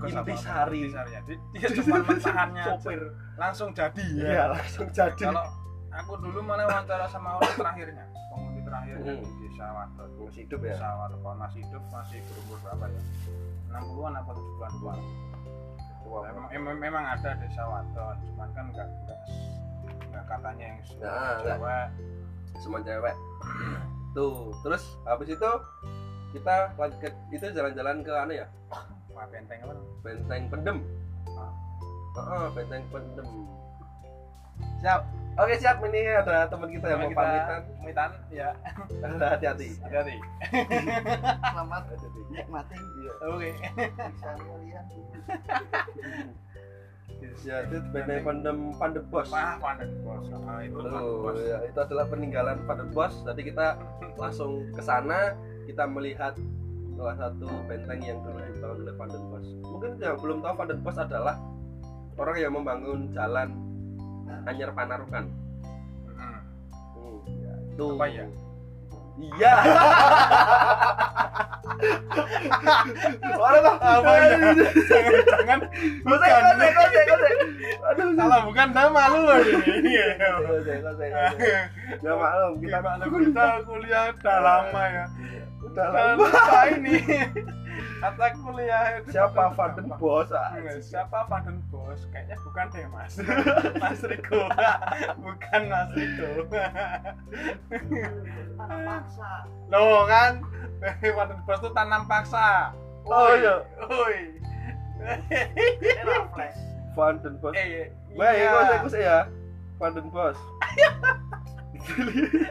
Intisari. 0.00 0.92
ya. 0.92 1.20
Dia, 1.24 1.68
cuma 1.80 2.00
mentahannya 2.00 2.64
sopir. 2.64 3.00
Langsung 3.36 3.72
jadi 3.72 4.04
ya. 4.16 4.28
Iya 4.32 4.44
langsung 4.52 4.88
jadi. 4.92 5.24
Kalau 5.28 5.44
aku 5.92 6.12
dulu 6.24 6.40
malah 6.40 6.64
wawancara 6.68 7.04
sama 7.08 7.36
orang 7.36 7.52
terakhirnya. 7.56 8.04
Penghuni 8.32 8.59
terakhirnya 8.70 9.12
Hmm. 9.12 9.26
di 9.26 9.36
desa 9.42 9.66
Wadon 9.68 10.08
masih 10.16 10.40
hidup 10.40 10.60
ya? 10.62 10.72
Desa 10.72 10.88
Wadon 10.94 11.36
masih 11.36 11.60
hidup 11.60 11.82
masih 11.90 12.18
berumur 12.24 12.58
berapa 12.62 12.84
ya? 12.86 13.02
60-an 13.68 14.12
apa 14.16 14.30
70-an 14.32 14.72
lupa 14.76 14.94
Wah, 16.00 16.22
memang, 16.26 16.46
em- 16.50 16.80
memang 16.80 17.04
ada 17.04 17.30
desa 17.36 17.62
Wadon 17.62 18.16
cuman 18.24 18.48
kan 18.50 18.64
enggak 18.68 18.88
enggak 18.88 19.20
enggak 20.00 20.24
katanya 20.26 20.64
yang 20.66 20.78
semua 20.82 21.04
Nah, 21.04 21.36
cewek. 21.40 21.86
Semua 22.56 22.80
cewek. 22.80 23.14
Tuh 24.16 24.34
terus 24.60 24.82
habis 25.04 25.28
itu 25.28 25.50
kita 26.30 26.54
lanjut 26.74 26.98
ke 26.98 27.08
itu 27.30 27.46
jalan-jalan 27.48 28.02
ke 28.02 28.12
anu 28.12 28.32
ya? 28.34 28.46
Wah, 29.10 29.26
benteng 29.26 29.58
apa 29.60 29.74
benteng 30.00 30.42
pendem. 30.48 30.78
Ah. 31.28 31.52
Heeh, 32.16 32.44
benteng 32.52 32.82
pendem 32.90 33.28
siap. 34.80 35.00
Oke 35.38 35.54
siap. 35.56 35.76
Ini 35.80 36.00
ada 36.20 36.48
teman 36.50 36.68
kita 36.68 36.86
yang 36.90 37.00
mau 37.00 37.10
Kita 37.12 37.22
pamitan. 37.22 37.60
pamitan 37.80 38.10
ya. 38.32 38.48
Hati-hati. 39.04 39.68
Hati-hati. 39.84 40.14
Selamat 41.40 41.82
hati-hati 41.86 42.20
nikmati 42.30 42.76
iya. 42.78 43.12
Oke. 43.26 43.50
Bisa 43.54 44.28
kalian 44.38 44.84
ya 47.40 47.56
itu 47.68 47.76
benteng 47.92 48.20
pendem 48.24 48.58
pandem 48.76 49.04
bos. 49.08 49.28
Wah 49.32 49.56
pandang 49.60 49.92
bos. 50.04 50.24
Ah, 50.44 50.60
itu 50.64 50.76
Tuh, 50.76 51.16
bos. 51.24 51.36
ya, 51.40 51.58
itu 51.68 51.78
adalah 51.80 52.04
peninggalan 52.08 52.56
Pandem 52.64 52.88
Bos. 52.92 53.12
Tadi 53.24 53.40
kita 53.44 53.76
langsung 54.16 54.68
ke 54.72 54.80
sana, 54.84 55.36
kita 55.64 55.84
melihat 55.88 56.36
salah 56.96 57.16
satu 57.16 57.48
benteng 57.68 58.00
yang 58.04 58.20
dulu 58.24 58.40
dibangun 58.44 58.78
oleh 58.84 58.94
Pandem 58.96 59.22
Bos. 59.32 59.46
Mungkin 59.68 59.90
yang 60.00 60.16
belum 60.20 60.38
tahu 60.44 60.54
Pandem 60.64 60.78
Bos 60.80 60.96
adalah 60.96 61.36
orang 62.20 62.36
yang 62.40 62.52
membangun 62.56 63.08
jalan 63.12 63.48
Anyar 64.48 64.70
Panarukan. 64.72 65.24
Hmm. 66.10 66.40
Hmm, 66.96 67.16
ya, 67.28 67.54
itu. 67.74 67.86
Apa 67.96 68.06
ya? 68.08 68.24
Iya. 69.20 69.52
Orang 73.36 73.64
Apa 73.80 74.12
ya? 74.16 74.36
jangan 75.28 75.60
gosek. 76.04 76.30
Aduh, 77.90 78.08
salah 78.16 78.40
bukan 78.44 78.68
dah 78.72 78.86
malu 78.88 79.20
ini 79.68 79.92
gosek. 80.80 81.10
Ya 82.00 82.12
maklum, 82.16 82.52
kita 82.64 82.78
kita 82.78 82.78
malu 82.80 83.04
kita 83.20 83.44
kuliah 83.68 84.04
udah 84.14 84.38
lama 84.40 84.82
ya 84.88 85.04
udah 85.60 85.86
udah 85.92 86.16
lama. 86.16 86.60
ini 86.72 86.94
kata 88.00 88.26
kuliah 88.34 88.98
itu 88.98 89.12
Siapa 89.12 89.52
Vanden 89.52 89.86
Bos? 89.94 90.28
Enggak, 90.32 90.80
siapa 90.80 91.18
Vanden 91.28 91.60
Bos 91.68 92.00
kayaknya 92.08 92.36
bukan 92.40 92.66
deh 92.72 92.86
mas 92.88 93.12
Mas 93.82 94.00
Riko 94.00 94.40
bukan 95.24 95.60
Mas 95.68 95.90
Riko 95.92 96.28
tanam 98.56 98.80
paksa 98.88 99.30
loh 99.68 100.02
kan 100.04 100.32
Vanden 101.02 101.40
Bos 101.44 101.58
itu 101.60 101.70
tanam 101.70 102.02
paksa 102.04 102.72
Oh, 103.02 103.32
iya. 103.32 103.64
Flash 106.30 106.60
Vanden 106.92 107.34
Bos. 107.40 107.56
eh 107.56 107.88
Baik, 108.12 108.36
iya. 108.36 108.76
gosek 108.84 109.00
ya. 109.00 109.18
Vanden 109.80 110.06
Bos. 110.12 110.36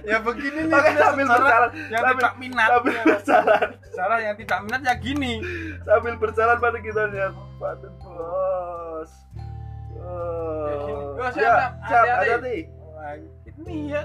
Ya 0.04 0.18
begini 0.20 0.60
nih 0.66 0.74
Oke, 0.74 0.92
sambil 0.94 1.26
berjalan, 1.26 1.70
yang 1.88 2.02
sambil- 2.02 2.18
tidak 2.18 2.34
minat 2.36 2.68
sambil 2.68 2.92
ya. 2.92 3.04
berjalan, 3.06 3.68
sejarah 3.84 4.20
yang 4.20 4.36
tidak 4.36 4.60
minat 4.62 4.82
ya 4.82 4.96
gini 4.96 5.34
sambil 5.82 6.14
berjalan 6.16 6.58
pada 6.58 6.78
kita 6.80 7.02
lihat 7.08 7.32
Bos. 7.60 9.12
Oh, 10.00 10.66
Ya, 10.66 10.76
gini. 10.78 10.94
Oh, 10.96 11.18
ya, 11.18 11.30
siap, 11.30 11.56
Hati-hati. 11.82 12.10
hati-hati. 12.10 12.58
Wah, 12.90 13.14
ini 13.60 13.76
ya 13.90 14.02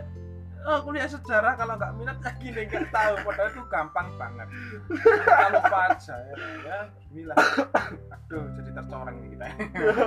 oh, 0.65 0.79
kuliah 0.81 1.05
sejarah 1.05 1.53
kalau 1.55 1.75
nggak 1.75 1.93
minat 1.95 2.17
ya 2.19 2.33
gini 2.43 2.61
nggak 2.65 2.89
tahu 2.89 3.15
padahal 3.23 3.49
itu 3.49 3.63
gampang 3.69 4.09
banget 4.17 4.49
lupa 5.47 5.79
aja 5.89 6.17
ya, 6.17 6.35
ya 6.65 6.79
aduh 8.11 8.45
jadi 8.55 8.71
tercoreng 8.73 9.17
nih 9.21 9.29
kita 9.31 9.47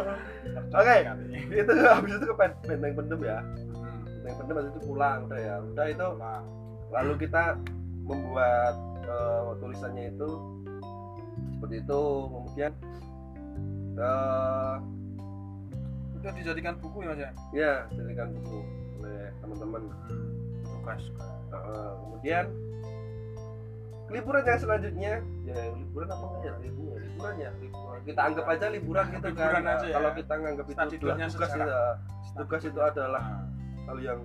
Oke. 0.77 0.95
kali. 0.99 1.23
Itu 1.53 1.71
habis 1.79 2.11
itu 2.11 2.25
ke 2.25 2.35
benteng 2.35 2.93
pendem 2.93 3.19
ya. 3.23 3.39
Benteng 4.27 4.43
pendem 4.43 4.55
habis 4.59 4.71
itu 4.75 4.81
pulang 4.83 5.19
udah 5.31 5.39
ya. 5.39 5.55
Udah 5.63 5.85
itu 5.87 6.07
lalu 6.91 7.13
kita 7.23 7.43
membuat 8.03 8.75
eh, 9.07 9.51
tulisannya 9.63 10.03
itu 10.11 10.29
seperti 11.55 11.75
itu. 11.79 12.01
Kemudian 12.27 12.71
eh 13.97 14.75
itu 16.17 16.27
dijadikan 16.43 16.75
buku 16.83 16.97
ya 17.05 17.07
mas 17.07 17.19
ya? 17.23 17.31
Ya 17.55 17.73
jadikan 17.95 18.27
buku 18.35 18.59
oleh 18.99 19.31
teman-teman. 19.39 19.81
Tugas. 20.67 21.01
Eh, 21.47 21.91
kemudian 22.03 22.45
liburan 24.11 24.43
yang 24.43 24.59
selanjutnya. 24.59 25.13
Ya 25.47 25.57
liburan 25.71 26.07
apa 26.11 26.25
enggak 26.27 26.43
ya? 26.43 26.53
Liburan 26.67 26.99
liburan 26.99 27.35
ya? 27.39 27.49
Liburan. 27.63 27.99
Kita 28.03 28.21
anggap 28.27 28.45
aja 28.51 28.65
liburan 28.75 29.05
gitu 29.07 29.27
kan. 29.31 29.39
Liburan 29.39 29.63
aja 29.71 29.85
ya. 29.87 29.95
kalau 29.95 30.11
kita 30.11 30.33
nganggap 30.35 30.65
itu 30.67 30.79
adalah 30.83 31.15
tugas 31.31 31.51
ya 31.55 31.65
tugas 32.37 32.61
itu 32.69 32.79
adalah 32.79 33.23
Hal 33.87 33.97
yang 33.97 34.19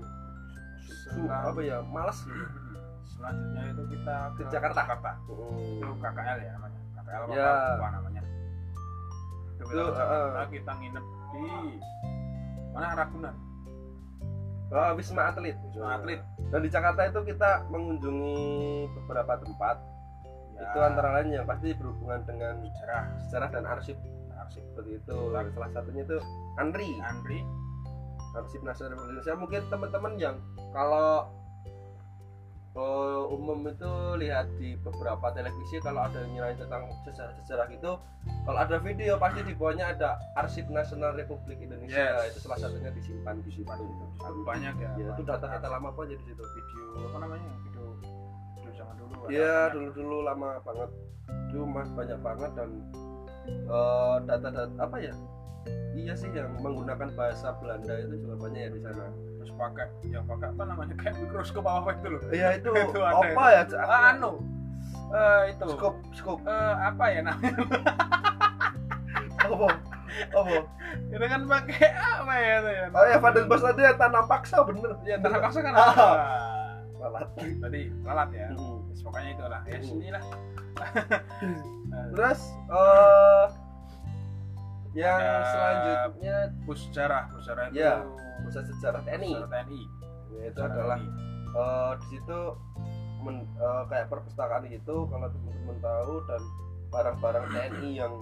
su- 0.82 1.30
apa 1.30 1.60
ya 1.60 1.78
malas 1.84 2.18
gitu 2.20 2.42
selanjutnya 3.12 3.62
itu 3.68 3.82
kita 3.88 4.16
Ke 4.34 4.42
Jakarta. 4.50 4.80
Jakarta 4.82 5.10
itu 5.16 5.34
Hmm. 5.82 5.98
KKL 5.98 6.38
ya 6.38 6.50
namanya 6.54 6.80
KKL 6.92 7.22
apa 7.22 7.32
Ya. 7.32 7.50
apa 7.72 7.88
namanya 7.92 8.22
Itu, 9.54 9.64
Jakarta 9.70 10.02
uh. 10.36 10.46
kita 10.48 10.72
nginep 10.74 11.04
di 11.30 11.42
mana 12.70 12.88
Ragunan 12.96 13.36
Oh, 14.72 14.96
Wisma 14.96 15.28
Atlet. 15.28 15.52
Wisma 15.68 16.00
Atlet. 16.00 16.24
Dan 16.48 16.64
di 16.64 16.72
Jakarta 16.72 17.04
itu 17.04 17.20
kita 17.28 17.68
mengunjungi 17.68 18.40
beberapa 18.96 19.36
tempat. 19.36 19.76
Ya, 20.56 20.64
Itu 20.64 20.78
antara 20.80 21.12
lain 21.12 21.28
yang 21.30 21.44
pasti 21.44 21.76
berhubungan 21.76 22.24
dengan 22.24 22.56
sejarah 22.64 23.04
sejarah 23.20 23.48
dan 23.52 23.64
arsip 23.68 24.00
arsip 24.34 24.64
seperti 24.64 24.96
itu. 24.96 25.12
Salah 25.52 25.68
satunya 25.68 26.02
itu 26.02 26.16
Andri, 26.56 26.88
Andri 27.04 27.44
Arsip 28.32 28.62
Nasional 28.62 28.92
Republik 28.92 29.10
Indonesia. 29.12 29.34
Mungkin 29.34 29.60
teman-teman 29.68 30.12
yang 30.16 30.36
kalau 30.72 31.28
eh, 32.72 33.22
umum 33.28 33.68
itu 33.68 33.92
lihat 34.16 34.48
di 34.56 34.76
beberapa 34.80 35.28
televisi 35.30 35.76
kalau 35.78 36.08
ada 36.08 36.24
yang 36.24 36.40
nyerahin 36.40 36.56
tentang 36.56 36.88
sejarah-sejarah 37.04 37.68
gitu 37.68 38.00
kalau 38.48 38.58
ada 38.58 38.80
video 38.80 39.20
pasti 39.20 39.44
di 39.44 39.52
bawahnya 39.52 39.92
ada 39.92 40.16
Arsip 40.40 40.72
Nasional 40.72 41.12
Republik 41.12 41.60
Indonesia 41.60 41.92
Yes. 41.92 42.32
itu 42.32 42.48
salah 42.48 42.56
satunya 42.56 42.88
disimpan 42.88 43.44
di 43.44 43.50
situ 43.52 43.68
Simpan 43.68 43.76
itu. 43.76 44.04
Banyak 44.48 44.74
ya 44.80 44.90
ya 44.96 45.06
itu 45.12 45.22
data-data 45.22 45.68
lama 45.68 45.92
apa 45.92 46.00
aja 46.08 46.16
di 46.16 46.24
situ 46.24 46.40
video 46.40 46.84
apa 47.12 47.18
namanya 47.20 47.50
video 47.60 47.84
video 48.56 48.70
zaman 48.72 48.94
dulu 48.96 49.12
Iya 49.28 49.52
banyak. 49.52 49.72
dulu-dulu 49.76 50.16
lama 50.24 50.48
banget 50.64 50.90
mas 51.68 51.88
banyak 51.92 52.18
banget 52.24 52.50
dan 52.56 52.70
eh, 53.48 54.16
data-data 54.26 54.74
apa 54.78 54.96
ya? 54.98 55.14
Iya 55.92 56.16
sih 56.16 56.32
yang 56.32 56.56
menggunakan 56.58 57.12
bahasa 57.12 57.52
Belanda 57.60 57.92
itu 58.00 58.16
juga 58.24 58.34
banyak 58.40 58.60
ya 58.64 58.70
di 58.72 58.80
sana. 58.80 59.12
Terus 59.38 59.52
pakai 59.54 59.86
yang 60.08 60.24
pakai 60.24 60.48
apa 60.50 60.62
namanya? 60.64 60.94
Kayak 60.96 61.20
mikroskop 61.20 61.68
apa 61.68 61.92
itu 62.00 62.06
loh. 62.16 62.22
Iya 62.32 62.48
itu, 62.56 62.70
Itu 62.88 63.00
ada 63.04 63.20
apa 63.20 63.44
ya? 63.52 63.62
Cak? 63.68 63.80
ah, 63.84 64.02
anu. 64.16 64.32
Eh 65.12 65.40
itu. 65.52 65.66
Skop 65.76 65.96
skop. 66.16 66.38
Eh, 66.48 66.74
apa 66.80 67.04
ya 67.12 67.20
namanya? 67.20 67.52
Apa? 69.42 69.68
Apa? 70.32 70.56
Itu 71.12 71.24
kan 71.24 71.42
pakai 71.44 71.88
apa 71.92 72.32
ya 72.36 72.54
itu 72.60 72.70
ya? 72.72 72.84
Oh 72.92 73.04
ya 73.04 73.16
Fadil 73.20 73.44
Bas 73.48 73.60
tadi 73.60 73.82
tanam 73.96 74.24
paksa 74.24 74.64
bener. 74.64 74.96
Ya 75.04 75.16
tanah 75.20 75.38
paksa 75.40 75.60
kan 75.60 75.74
Ah. 75.76 75.92
apa 75.92 76.08
Lalat. 77.02 77.28
tadi 77.34 77.82
lalat 78.00 78.30
ya 78.30 78.48
Hmm. 78.48 78.78
Pokoknya 78.94 79.30
itulah 79.32 79.60
ya 79.64 79.74
Hmm. 79.74 79.84
sinilah 79.84 80.24
terus 82.14 82.40
eh 82.68 83.46
yang 84.92 85.18
Ada- 85.18 85.48
selanjutnya 85.48 86.36
bus 86.62 86.80
sejarah 86.84 87.22
itu 87.26 87.38
Ya, 87.74 88.04
pusat 88.42 88.64
sejarah 88.68 89.00
TNI 89.02 89.30
sejarah 89.34 89.50
TNI 89.50 89.82
Ya, 90.30 90.42
itu 90.44 90.52
Sejarah 90.54 90.70
adalah 90.70 90.98
TNI. 90.98 91.10
eh, 91.52 91.92
di 91.92 92.06
situ 92.08 92.38
men- 93.18 93.48
eh, 93.52 93.82
kayak 93.88 94.06
perpustakaan 94.08 94.62
gitu 94.66 94.96
kalau 95.06 95.26
teman-teman 95.28 95.76
tahu 95.80 96.14
dan 96.26 96.42
barang-barang 96.88 97.44
TNI 97.48 97.90
yang 97.96 98.14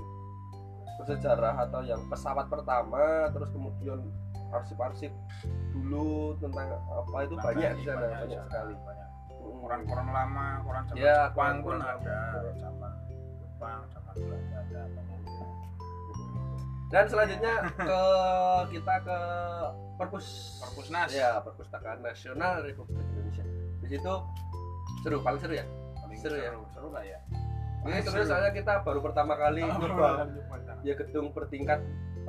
bersejarah 0.96 1.54
atau 1.58 1.80
yang 1.82 2.00
pesawat 2.06 2.46
pertama 2.46 3.02
terus 3.30 3.50
kemudian 3.50 3.99
arsip-arsip 4.50 5.12
dulu 5.71 6.35
tentang 6.38 6.66
apa 6.87 7.16
itu 7.23 7.35
Nah, 7.35 7.45
banyak 7.45 7.71
di 7.73 7.85
sana 7.85 8.00
banyak, 8.02 8.19
di 8.25 8.35
sana, 8.35 8.47
sekali. 8.47 8.75
Banyak 8.76 9.09
koran-koran 9.40 10.09
lama 10.09 10.47
koran 10.62 10.83
zaman 10.85 10.99
Ya, 10.99 11.16
Jepang 11.26 11.57
pun 11.61 11.76
ada. 11.76 11.87
lama. 11.87 12.52
zaman 12.57 12.92
Jepang 13.40 13.80
zaman 13.88 14.12
Belanda 14.16 14.59
ada 14.61 14.80
banyak 14.90 15.19
dan 16.90 17.04
selanjutnya 17.07 17.54
ke 17.71 18.00
kita 18.75 18.95
ke 19.00 19.19
perpus. 19.95 20.26
Perpusnas. 20.59 21.09
ya 21.09 21.38
perpustakaan 21.38 22.02
nasional 22.02 22.61
Republik 22.61 22.99
Indonesia. 23.07 23.47
Di 23.78 23.88
situ 23.88 24.14
seru 25.00 25.23
paling 25.23 25.38
seru 25.38 25.54
ya? 25.54 25.66
Paling 25.97 26.19
Seru 26.19 26.35
ya? 26.35 26.50
seru 26.69 26.88
lah 26.90 27.04
ya. 27.07 27.19
Ini 27.80 28.02
seru. 28.02 28.26
soalnya 28.26 28.50
kita 28.50 28.83
baru 28.83 29.00
pertama 29.00 29.38
kali 29.38 29.62
Oh, 29.62 29.78
nyoba. 29.78 30.26
ya 30.83 30.92
gedung 30.97 31.30
bertingkat 31.30 31.78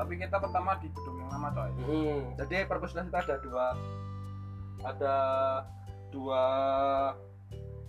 tapi 0.02 0.18
kita 0.18 0.34
pertama 0.36 0.74
di 0.76 0.90
gedung 0.90 1.16
yang 1.16 1.30
lama 1.30 1.48
coy. 1.52 1.70
Hmm, 1.80 2.22
jadi 2.36 2.66
perpusnas 2.66 3.06
itu 3.06 3.14
ada 3.16 3.36
dua 3.40 3.66
ada 4.82 5.16
dua 6.10 6.44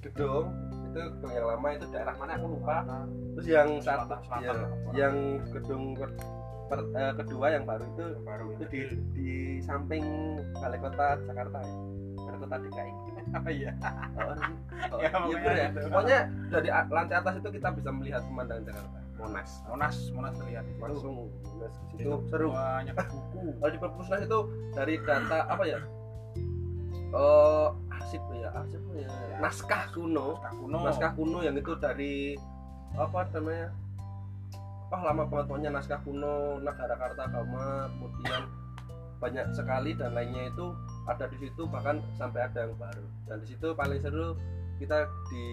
gedung. 0.01 0.53
Itu 0.85 0.98
gedung 1.11 1.33
yang 1.33 1.46
lama 1.48 1.68
itu 1.72 1.87
daerah 1.88 2.12
mana 2.14 2.37
aku 2.37 2.46
lupa. 2.51 2.77
Terus 3.35 3.46
yang 3.48 3.68
satu 3.79 4.05
Selatan- 4.05 4.22
selatan 4.22 4.44
ya, 4.44 4.53
pokoknya. 4.53 4.92
yang 4.94 5.14
gedung 5.48 5.83
ke- 5.94 6.14
per- 6.68 6.90
eh, 6.90 7.12
kedua 7.14 7.46
yang 7.51 7.64
baru 7.64 7.85
itu 7.87 8.05
baru 8.22 8.46
itu 8.51 8.64
di, 8.66 8.81
di 9.12 9.31
samping 9.61 10.05
balai 10.55 10.79
kota 10.79 11.16
Jakarta 11.22 11.59
ya. 11.59 11.75
Balai 12.18 12.38
kota 12.38 12.57
DKI. 12.59 12.92
Apa 13.40 13.48
ya? 13.48 13.72
Oh, 14.12 14.37
oh, 14.92 14.98
Ya, 15.01 15.09
iya 15.09 15.09
pokoknya 15.09 15.33
bener 15.33 15.57
ya. 15.57 15.68
gitu. 15.70 15.79
pokoknya 15.88 16.18
dari 16.51 16.68
lantai 16.68 17.16
atas 17.16 17.35
itu 17.38 17.48
kita 17.51 17.68
bisa 17.72 17.88
melihat 17.88 18.20
pemandangan 18.22 18.64
Jakarta 18.66 18.98
Monas. 19.23 19.51
Monas 19.71 19.97
Monas 20.11 20.35
terlihat 20.35 20.65
di 20.67 20.75
situ. 20.75 20.83
Langsung 20.83 21.17
Monas 21.31 21.75
di 21.79 21.85
situ. 22.03 22.11
Seru. 22.27 22.49
banyak 22.51 22.97
buku. 22.99 23.43
Kalau 23.63 23.71
di 23.71 23.79
perpusnas 23.79 24.21
itu 24.27 24.39
dari 24.75 24.95
data 25.07 25.39
apa 25.47 25.65
ya? 25.65 25.79
Eh 27.13 27.69
arsip 27.95 28.23
ya 28.35 28.51
arsip 28.51 28.83
ya. 28.99 29.11
Naskah 29.39 29.95
kuno. 29.95 30.43
Naskah 30.43 30.53
kuno. 30.59 30.79
Naskah 30.83 31.13
kuno 31.15 31.39
yang 31.47 31.55
itu 31.55 31.73
dari 31.79 32.35
apa 32.99 33.31
namanya? 33.31 33.71
Wah 34.93 35.01
lama 35.09 35.25
pokoknya 35.25 35.73
naskah 35.73 36.05
kuno 36.05 36.61
negara 36.61 36.93
Kartagama 37.01 37.89
kemudian 37.97 38.43
banyak 39.23 39.47
sekali 39.55 39.95
dan 39.95 40.19
lainnya 40.19 40.51
itu 40.51 40.75
ada 41.07 41.31
di 41.31 41.39
situ 41.39 41.63
bahkan 41.71 42.03
sampai 42.19 42.51
ada 42.51 42.67
yang 42.67 42.75
baru. 42.75 43.07
Dan 43.31 43.37
di 43.47 43.47
situ 43.55 43.71
paling 43.73 44.03
seru 44.03 44.35
kita 44.83 44.99
di 45.29 45.45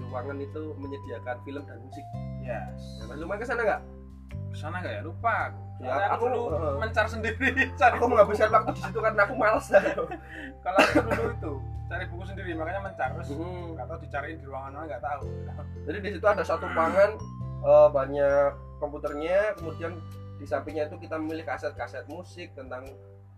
ruangan 0.00 0.38
itu 0.38 0.62
menyediakan 0.74 1.36
film 1.42 1.62
dan 1.66 1.78
musik. 1.80 2.04
Yes. 2.40 2.78
Nah, 3.02 3.14
lumayan 3.14 3.42
ke 3.42 3.46
sana 3.46 3.60
nggak? 3.60 3.82
Sana 4.54 4.76
nggak 4.78 4.94
ya? 4.94 5.02
Lupa 5.02 5.52
Ya, 5.78 5.94
aku 6.10 6.26
aku- 6.26 6.26
dulu 6.26 6.42
heeh. 6.50 6.74
mencar 6.80 7.06
sendiri 7.06 7.48
cari 7.78 7.94
aku 7.94 8.06
menghabiskan 8.06 8.50
waktu 8.50 8.70
di 8.72 8.82
situ 8.82 8.98
karena 8.98 9.22
aku 9.22 9.34
males. 9.34 9.66
Kalau 10.64 10.78
aku 10.80 10.98
dulu 11.04 11.24
itu 11.30 11.52
cari 11.86 12.04
buku 12.04 12.24
sendiri 12.26 12.50
makanya 12.52 12.80
mencar 12.82 13.08
terus 13.14 13.30
Hmm. 13.30 13.74
nggak 13.74 13.86
tahu 13.86 13.98
dicariin 14.02 14.38
di 14.38 14.44
ruangan 14.44 14.70
mana 14.72 14.84
nggak 14.88 15.02
tahu. 15.02 15.22
Jadi 15.84 15.98
di 16.00 16.10
situ 16.12 16.26
ada 16.26 16.42
satu 16.42 16.66
ruangan 16.66 17.10
eh, 17.58 17.88
banyak 17.90 18.50
komputernya, 18.78 19.54
kemudian 19.54 19.92
di 20.34 20.46
sampingnya 20.46 20.86
itu 20.86 20.98
kita 20.98 21.14
memilih 21.14 21.42
kaset-kaset 21.44 22.06
musik 22.06 22.50
tentang 22.52 22.82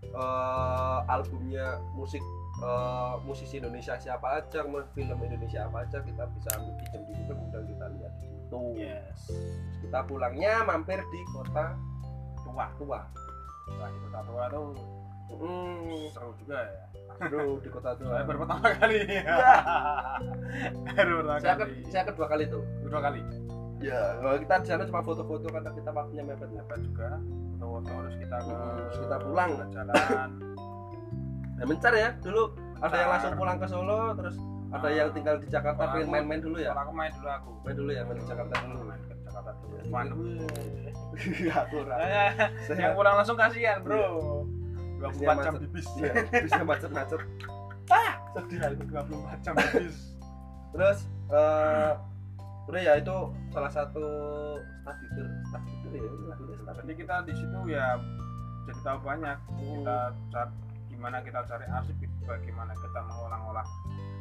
eh, 0.02 0.98
albumnya 1.06 1.76
musik 1.92 2.24
eh, 2.60 3.14
musisi 3.22 3.56
Indonesia 3.56 3.96
siapa 3.96 4.38
aja, 4.38 4.60
film 4.90 5.18
Indonesia 5.18 5.64
apa 5.64 5.82
aja 5.82 5.98
kita 5.98 6.24
bisa 6.30 6.50
ambil 6.54 6.74
pinjam 6.76 7.02
di 7.02 7.14
situ 7.14 7.30
kemudian 7.30 7.64
kita 7.66 7.84
lihat 7.90 8.12
di 8.14 8.26
situ. 8.28 8.60
yes 8.76 9.18
Terus 9.26 9.56
kita 9.80 9.98
pulangnya 10.04 10.52
mampir 10.62 11.00
di 11.00 11.20
kota 11.30 11.72
tua 12.40 12.66
tua. 12.76 13.00
Wah, 13.70 13.88
di 13.88 13.98
kota 14.02 14.20
tua 14.22 14.44
tuh 14.48 14.74
Hmm, 15.30 16.10
seru 16.10 16.34
juga 16.36 16.58
ya 16.58 16.82
seru 17.22 17.56
di 17.58 17.70
kota 17.70 17.94
tua. 17.94 18.10
saya 18.12 18.26
baru 18.26 18.38
pertama 18.42 18.68
kali 18.74 18.98
baru 20.90 21.12
pertama 21.22 21.38
Saya, 21.38 21.54
kali 21.54 21.72
ke- 21.76 21.86
saya 21.88 22.04
kedua 22.04 22.26
kali 22.26 22.44
tuh. 22.46 22.64
kedua 22.82 23.00
kali 23.00 23.22
Ya, 23.80 23.96
kalau 24.18 24.36
kita 24.36 24.54
di 24.58 24.66
sana 24.66 24.84
cuma 24.84 25.00
foto-foto 25.00 25.48
karena 25.48 25.72
kita 25.72 25.88
waktunya 25.88 26.20
mepet. 26.20 26.52
dapat 26.52 26.78
juga 26.82 27.08
foto-foto 27.54 27.88
terus 28.04 28.16
kita 28.18 28.36
ke 28.36 28.52
Terus 28.52 28.98
kita 29.00 29.16
pulang. 29.22 29.50
jalan 29.72 30.28
Ya, 31.60 31.64
mencar 31.64 31.92
ya 31.92 32.08
dulu 32.18 32.42
ada 32.80 32.96
yang 32.96 33.10
langsung 33.10 33.32
pulang 33.36 33.60
ke 33.60 33.66
Solo 33.68 34.16
terus 34.16 34.36
ada 34.70 34.88
yang 34.88 35.12
tinggal 35.12 35.36
di 35.36 35.46
Jakarta 35.46 35.82
pengen 35.84 36.08
aku- 36.08 36.12
main-main 36.14 36.40
dulu 36.40 36.56
ya? 36.56 36.72
aku 36.72 36.90
main 36.90 37.12
dulu 37.12 37.28
aku. 37.28 37.50
Main 37.60 37.74
dulu 37.76 37.90
ya 37.90 38.02
main 38.02 38.16
di 38.16 38.24
Jakarta 38.24 38.54
dulu. 38.60 38.78
Main 38.82 39.00
ke 39.02 39.14
Jakarta 39.20 39.50
dulu. 39.52 39.72
Ya, 39.74 39.82
fun 39.84 40.06
Iya, 41.42 41.58
kurang. 41.66 41.98
Saya 42.64 42.78
yang 42.78 42.94
pulang 42.94 43.14
langsung 43.14 43.36
kasihan 43.36 43.78
bro. 43.82 44.04
24 44.96 45.10
Bisnya 45.10 45.36
jam 45.42 45.54
di 45.54 45.68
bis 45.68 45.86
Iya, 45.96 46.12
bisa 46.38 46.60
macet-macet. 46.62 47.20
sedih 48.30 48.58
aku 48.62 48.82
24 48.86 49.42
jam 49.42 49.54
di 49.54 49.68
bis 49.80 49.96
Terus 50.70 50.98
eh 51.28 51.92
udah 52.64 52.80
ya 52.80 52.92
itu 52.94 53.16
salah 53.50 53.66
satu 53.66 54.06
study 54.78 55.06
tour 55.10 55.26
ya, 55.90 56.06
lagunya 56.22 56.56
study 56.56 56.78
jadi 56.78 56.92
kita 56.94 57.14
di 57.26 57.32
situ 57.34 57.58
ya 57.66 57.98
jadi 58.62 58.80
tahu 58.80 58.98
banyak. 59.02 59.38
Kita 59.50 59.98
cari 60.30 60.52
gimana 61.00 61.24
kita 61.24 61.40
cari 61.48 61.64
arsip 61.64 61.96
bagaimana 62.22 62.76
kita 62.76 63.00
mengolah-olah 63.00 63.64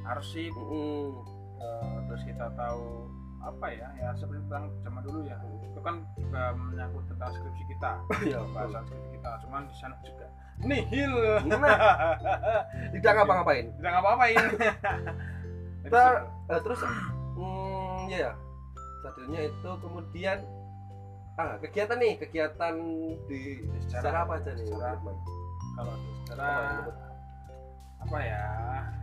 arsip 0.07 0.55
Mm-mm. 0.55 1.11
eh, 1.59 1.97
terus 2.07 2.23
kita 2.23 2.47
tahu 2.55 3.03
apa 3.39 3.67
ya 3.67 3.87
ya 3.95 4.15
seperti 4.15 4.39
tentang 4.47 4.71
zaman 4.79 5.03
dulu 5.03 5.27
ya 5.27 5.35
itu 5.59 5.79
kan 5.79 6.07
juga 6.15 6.55
menyangkut 6.55 7.03
tentang 7.07 7.35
skripsi 7.35 7.63
kita 7.67 7.91
Iya, 8.31 8.39
pembahasan 8.41 8.83
skripsi 8.87 9.09
kita 9.11 9.29
cuman 9.43 9.61
di 9.67 9.75
sana 9.75 9.95
juga 10.07 10.27
nihil 10.59 11.13
Nah, 11.51 11.75
tidak 12.95 13.11
ngapa-ngapain. 13.15 13.65
tidak 13.75 13.91
ngapa-ngapain 13.95 14.37
seru. 15.91 16.19
eh, 16.47 16.59
terus 16.63 16.79
hmm, 17.35 17.99
ya 18.07 18.31
studinya 18.99 19.41
itu 19.41 19.69
kemudian 19.79 20.37
ah 21.35 21.55
kegiatan 21.59 21.95
nih 21.95 22.13
kegiatan 22.19 22.75
di 23.27 23.63
Sejarah. 23.87 23.99
sejarah 24.03 24.19
apa 24.23 24.33
aja 24.39 24.51
nih. 24.55 24.67
Lukman? 24.67 25.15
kalau 25.79 25.95
di 25.95 26.18
Lukman? 26.31 26.93
apa 27.99 28.17
ya? 28.19 28.45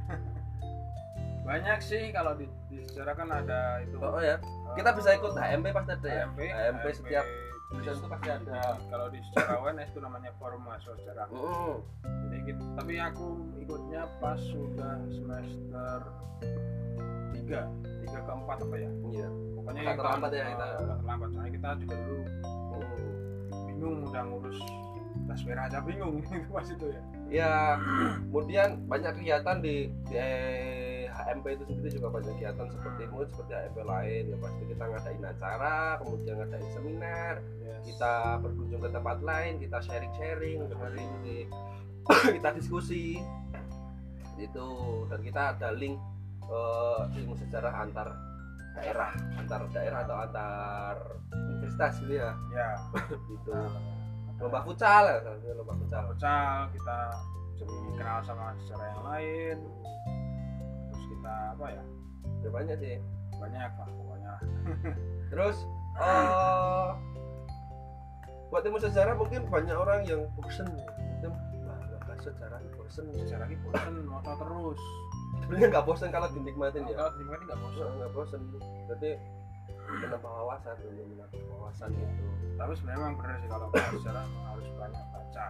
Banyak 1.47 1.79
sih 1.79 2.11
kalau 2.11 2.35
di, 2.35 2.47
di 2.67 2.83
sejarah 2.83 3.15
kan 3.15 3.29
ada 3.31 3.79
itu. 3.81 3.95
Oh, 3.97 4.11
oh 4.11 4.23
ya 4.23 4.39
kita 4.75 4.91
bisa 4.93 5.15
ikut 5.15 5.33
HMP 5.33 5.67
pasti 5.71 5.91
ada 5.93 6.09
ya? 6.09 6.25
HMP, 6.27 6.41
HMP 6.45 6.85
setiap 6.93 7.27
tulisan 7.67 7.95
itu 7.95 8.07
pasti 8.09 8.29
ada. 8.29 8.59
Kalau 8.87 9.07
di 9.09 9.19
sejarah 9.23 9.57
UNS 9.61 9.89
itu 9.89 10.01
namanya 10.01 10.31
forum 10.37 10.61
mahasiswa 10.63 10.95
sejarah. 10.97 11.27
Mm-mm. 11.29 11.75
jadi 12.27 12.39
kita- 12.45 12.69
tapi 12.75 12.95
aku 12.97 13.27
ikutnya 13.59 14.03
pas 14.17 14.39
sudah 14.39 14.95
semester 15.09 15.99
tiga 17.33 17.61
tiga 18.01 18.19
ke 18.19 18.33
empat 18.33 18.59
apa 18.61 18.77
ya? 18.77 18.91
Iya. 19.09 19.29
Pokoknya 19.55 19.81
yang 19.85 19.97
terlambat 19.97 20.31
ya 20.33 20.45
kita. 20.49 20.67
terlambat 20.99 21.29
soalnya 21.31 21.53
kita 21.53 21.69
juga 21.79 21.97
dulu 22.01 22.23
Mm. 22.77 23.09
bingung 23.67 23.97
udah 24.05 24.23
ngurus 24.25 24.59
tas 25.37 25.45
merah. 25.45 25.69
Aja 25.69 25.85
bingung 25.85 26.25
itu 26.25 26.49
pas 26.49 26.65
itu 26.65 26.87
ya. 26.89 27.03
Ya 27.29 27.53
kemudian 28.33 28.89
banyak 28.89 29.13
kegiatan 29.21 29.61
di, 29.61 29.93
di 30.09 30.17
eh, 30.17 31.13
HMP 31.13 31.61
itu 31.61 31.65
sendiri 31.69 31.91
juga 31.93 32.09
banyak 32.09 32.33
kegiatan 32.41 32.67
seperti 32.73 33.03
mungkin 33.13 33.29
seperti 33.29 33.53
HMP 33.53 33.79
lain. 33.85 34.23
Ya 34.33 34.37
pasti 34.41 34.63
kita 34.65 34.85
ngadain 34.89 35.25
acara 35.29 35.79
kemudian 36.01 36.35
ngadain 36.41 36.69
seminar. 36.73 37.35
Yes. 37.61 37.83
kita 37.93 38.43
berkunjung 38.43 38.83
ke 38.83 38.91
tempat 38.91 39.19
lain 39.23 39.53
kita 39.63 39.79
sharing-sharing 39.85 40.59
seperti 40.65 41.01
itu 41.05 41.17
sih. 41.21 41.43
kita 42.41 42.49
diskusi. 42.57 43.07
Itu 44.41 44.69
dan 45.13 45.21
kita 45.21 45.43
ada 45.53 45.69
link 45.77 46.01
eh, 46.49 47.03
ilmu 47.21 47.37
sejarah 47.37 47.85
antar 47.85 48.09
daerah 48.77 49.09
antar 49.41 49.61
daerah 49.73 50.05
atau 50.05 50.17
antar 50.21 50.95
universitas 51.33 51.93
gitu 52.01 52.15
ya. 52.17 52.31
Ya. 52.53 52.71
Gitu. 53.33 53.51
Nah, 53.51 53.96
lomba 54.37 54.61
futsal 54.65 55.05
ya 55.09 55.53
lomba 55.57 55.75
futsal. 55.81 56.03
Futsal 56.13 56.69
kita 56.77 56.99
jadi 57.57 57.75
kenal 57.97 58.19
sama 58.25 58.53
sejarah 58.65 58.87
yang 58.93 59.03
lain. 59.09 59.57
Terus 60.93 61.05
kita 61.09 61.35
apa 61.57 61.67
ya? 61.73 61.85
Ya 62.45 62.49
banyak 62.53 62.77
sih. 62.79 62.97
Banyak 63.37 63.71
lah 63.77 63.89
pokoknya. 63.89 64.35
Terus 65.33 65.57
eh 65.97 66.89
buat 68.47 68.63
ilmu 68.63 68.79
sejarah 68.79 69.17
mungkin 69.19 69.49
banyak 69.51 69.77
orang 69.77 70.07
yang 70.07 70.23
bosen. 70.39 70.69
Ya 70.77 70.87
itu 71.19 71.29
bahas 72.07 72.21
sejarah 72.23 72.59
ini 72.61 72.71
bosen. 72.77 73.05
Sejarah 73.17 73.47
ini 73.49 73.57
bosen 73.65 73.95
mau 74.07 74.21
terus. 74.23 74.81
Sebenarnya 75.43 75.67
nggak 75.73 75.87
bosen 75.89 76.09
kalau 76.13 76.29
dinikmatin 76.31 76.85
ya. 76.87 76.95
Kalau 76.95 77.11
dinikmati 77.17 77.43
nggak 77.49 77.61
bosen. 77.61 77.81
Nggak- 77.81 77.97
nggak 77.97 78.13
bosen. 78.15 78.41
Jadi 78.93 79.11
menambah 79.87 80.31
wawasan 80.31 80.75
dulu 80.83 81.03
menambah 81.15 81.41
wawasan 81.55 81.91
itu 81.95 82.25
tapi 82.57 82.73
sebenarnya 82.73 83.01
memang 83.05 83.15
benar 83.21 83.37
sih 83.37 83.49
kalau 83.53 83.67
bahas 83.69 83.93
sejarah 83.95 84.25
harus 84.25 84.67
banyak 84.81 85.05
baca 85.13 85.45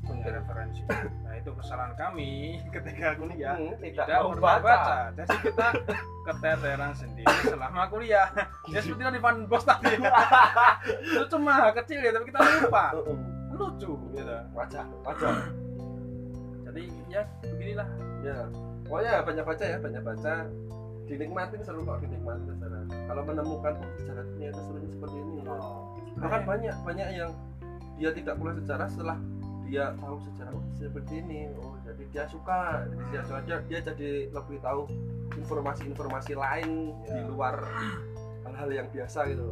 punya 0.00 0.28
referensi 0.32 0.82
nah 1.26 1.32
itu 1.36 1.50
kesalahan 1.60 1.92
kami 1.94 2.30
ketika 2.74 3.08
kuliah 3.20 3.54
Mm, 3.60 3.76
tidak, 3.82 4.04
tidak 4.08 4.20
mau 4.24 4.32
baca, 4.38 4.62
baca. 4.62 4.96
Jadi 5.12 5.36
kita 5.44 5.66
keteteran 6.26 6.92
sendiri 6.96 7.34
selama 7.44 7.82
kuliah. 7.90 8.28
Ya 8.70 8.78
seperti 8.80 9.02
yang 9.04 9.12
di 9.12 9.20
Van 9.20 9.44
Bos 9.44 9.66
tadi. 9.66 9.92
itu 11.04 11.24
cuma 11.28 11.68
kecil 11.74 12.00
ya, 12.00 12.10
tapi 12.14 12.24
kita 12.32 12.38
lupa. 12.64 12.84
Lucu 13.52 13.92
gitu. 14.16 14.36
wajar 14.56 14.86
wajar 15.04 15.52
Jadi 16.64 16.82
ya 17.12 17.22
beginilah. 17.44 17.88
ya 18.24 18.36
pokoknya 18.86 19.12
banyak 19.26 19.44
baca 19.44 19.64
ya 19.64 19.78
banyak 19.82 20.02
baca 20.02 20.34
dinikmatin 21.10 21.60
seru 21.66 21.82
kok 21.82 21.98
dinikmatin 22.06 22.46
sejarah 22.54 22.86
kalau 23.10 23.22
menemukan 23.26 23.72
oh, 23.82 23.90
sejarah 23.98 24.22
ternyata 24.30 24.60
serunya 24.62 24.90
seperti 24.94 25.16
ini. 25.18 25.34
Bahkan 26.22 26.42
banyak 26.46 26.76
banyak 26.86 27.08
yang 27.18 27.30
dia 27.98 28.10
tidak 28.14 28.34
kuliah 28.38 28.56
sejarah 28.62 28.86
setelah 28.86 29.18
dia 29.66 29.84
tahu 29.98 30.16
sejarah 30.30 30.54
oh, 30.54 30.62
seperti 30.78 31.14
ini. 31.18 31.50
Oh 31.58 31.74
jadi 31.82 32.02
dia 32.14 32.24
suka. 32.30 32.86
Jadi 32.86 33.04
dia 33.10 33.22
saja 33.26 33.54
dia 33.66 33.78
jadi 33.82 34.10
lebih 34.30 34.62
tahu 34.62 34.86
informasi-informasi 35.34 36.32
lain 36.38 36.94
Ya. 37.06 37.18
di 37.18 37.20
luar 37.26 37.58
hal-hal 38.46 38.70
yang 38.70 38.86
biasa 38.94 39.26
gitu. 39.34 39.46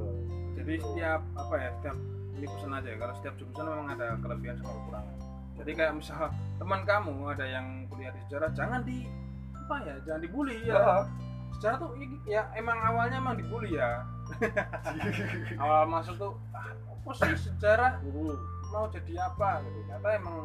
Jadi 0.58 0.74
setiap 0.78 1.22
apa 1.34 1.54
ya, 1.58 1.70
setiap 1.82 1.96
ini 2.38 2.46
pesan 2.46 2.70
aja. 2.70 2.88
Kalau 2.94 3.14
setiap 3.18 3.34
jurusan 3.34 3.66
memang 3.66 3.88
ada 3.98 4.06
kelebihan 4.22 4.54
sama 4.62 4.72
kekurangan. 4.78 5.16
Jadi 5.58 5.70
kayak 5.74 5.92
misal 5.98 6.30
teman 6.62 6.80
kamu 6.86 7.14
ada 7.34 7.46
yang 7.50 7.66
kuliah 7.90 8.14
di 8.14 8.20
sejarah, 8.30 8.50
jangan 8.54 8.86
di 8.86 9.10
apa 9.58 9.74
ya, 9.82 9.94
jangan 10.06 10.20
dibully 10.22 10.58
ya. 10.62 10.74
ya 10.78 11.27
Sejarah 11.58 11.76
tuh 11.82 11.90
ya, 12.22 12.46
emang 12.54 12.78
awalnya 12.86 13.18
emang 13.18 13.34
dibully 13.34 13.74
ya. 13.74 14.06
Awal 15.62 15.90
masuk 15.90 16.14
tuh 16.14 16.32
ah, 16.54 16.70
apa 16.70 17.10
sih 17.18 17.50
sejarah 17.50 17.98
mau 18.70 18.86
jadi 18.94 19.26
apa? 19.26 19.66
Gitu. 19.66 19.78
Ternyata 19.90 20.08
emang 20.14 20.36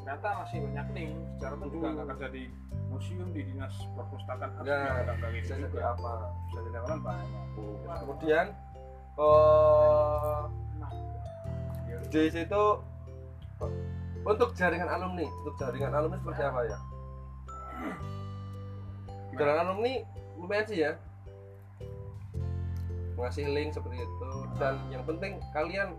ternyata 0.00 0.28
masih 0.40 0.58
banyak 0.64 0.86
nih 0.96 1.08
sejarah 1.36 1.56
tuh 1.60 1.68
juga 1.76 1.86
nggak 1.92 2.06
kerja 2.16 2.28
di 2.32 2.42
museum 2.88 3.28
di 3.36 3.42
dinas 3.44 3.74
perpustakaan 3.92 4.64
Ya, 4.64 5.04
bisa 5.28 5.60
gitu 5.60 5.76
jadi 5.76 5.92
apa? 5.92 6.12
Bisa 6.48 6.58
jadi 6.64 6.78
orang 6.88 7.00
banyak. 7.04 7.44
Nah, 7.84 7.96
kemudian 8.00 8.46
eh 9.16 10.40
di 12.06 12.22
situ 12.32 12.62
untuk 14.24 14.48
jaringan 14.56 14.88
alumni 14.88 15.28
untuk 15.44 15.54
jaringan 15.60 15.92
alumni 15.92 16.16
seperti 16.16 16.42
apa 16.48 16.60
ya? 16.64 16.78
Jaringan 19.36 19.68
alumni 19.68 19.94
lumayan 20.46 20.66
sih 20.70 20.78
ya. 20.86 20.94
Ngasih 23.18 23.50
link 23.50 23.74
seperti 23.74 23.98
itu. 23.98 24.30
Dan 24.62 24.78
yang 24.94 25.02
penting 25.02 25.42
kalian 25.50 25.98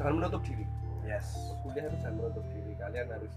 jangan 0.00 0.16
menutup 0.16 0.40
diri. 0.40 0.64
Yes. 1.04 1.36
Kuliah 1.60 1.92
itu 1.92 1.96
jangan 2.00 2.16
menutup 2.24 2.44
diri. 2.56 2.72
Kalian 2.80 3.06
harus 3.12 3.34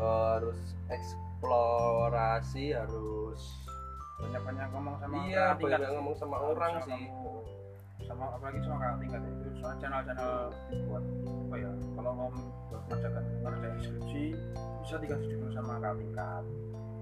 harus 0.00 0.60
eksplorasi 0.88 2.72
harus 2.72 3.40
banyak 4.20 4.42
banyak 4.44 4.68
ngomong 4.76 4.96
sama 5.00 5.16
iya 5.24 5.56
banyak 5.56 5.80
sih. 5.80 5.92
ngomong 5.96 6.14
sama 6.16 6.36
Harus 6.36 6.52
orang 6.56 6.72
sama 6.72 6.86
sih. 6.88 7.02
Kamu, 7.08 7.32
sama 8.08 8.24
apalagi 8.36 8.58
sama 8.64 8.76
kakak 8.80 8.98
tingkat 9.04 9.20
itu. 9.28 9.48
Soal 9.60 9.74
channel-channel 9.76 10.32
buat 10.88 11.04
apa 11.20 11.54
ya 11.60 11.70
kalau 11.92 12.12
mau 12.16 12.28
buat 12.72 12.82
mengerjakan 12.88 13.24
ngerjain 13.44 13.78
skripsi 13.84 14.24
bisa 14.80 14.94
dikasih 14.96 15.28
dulu 15.36 15.48
sama 15.52 15.76
kakak 15.76 15.96
tingkat 16.00 16.44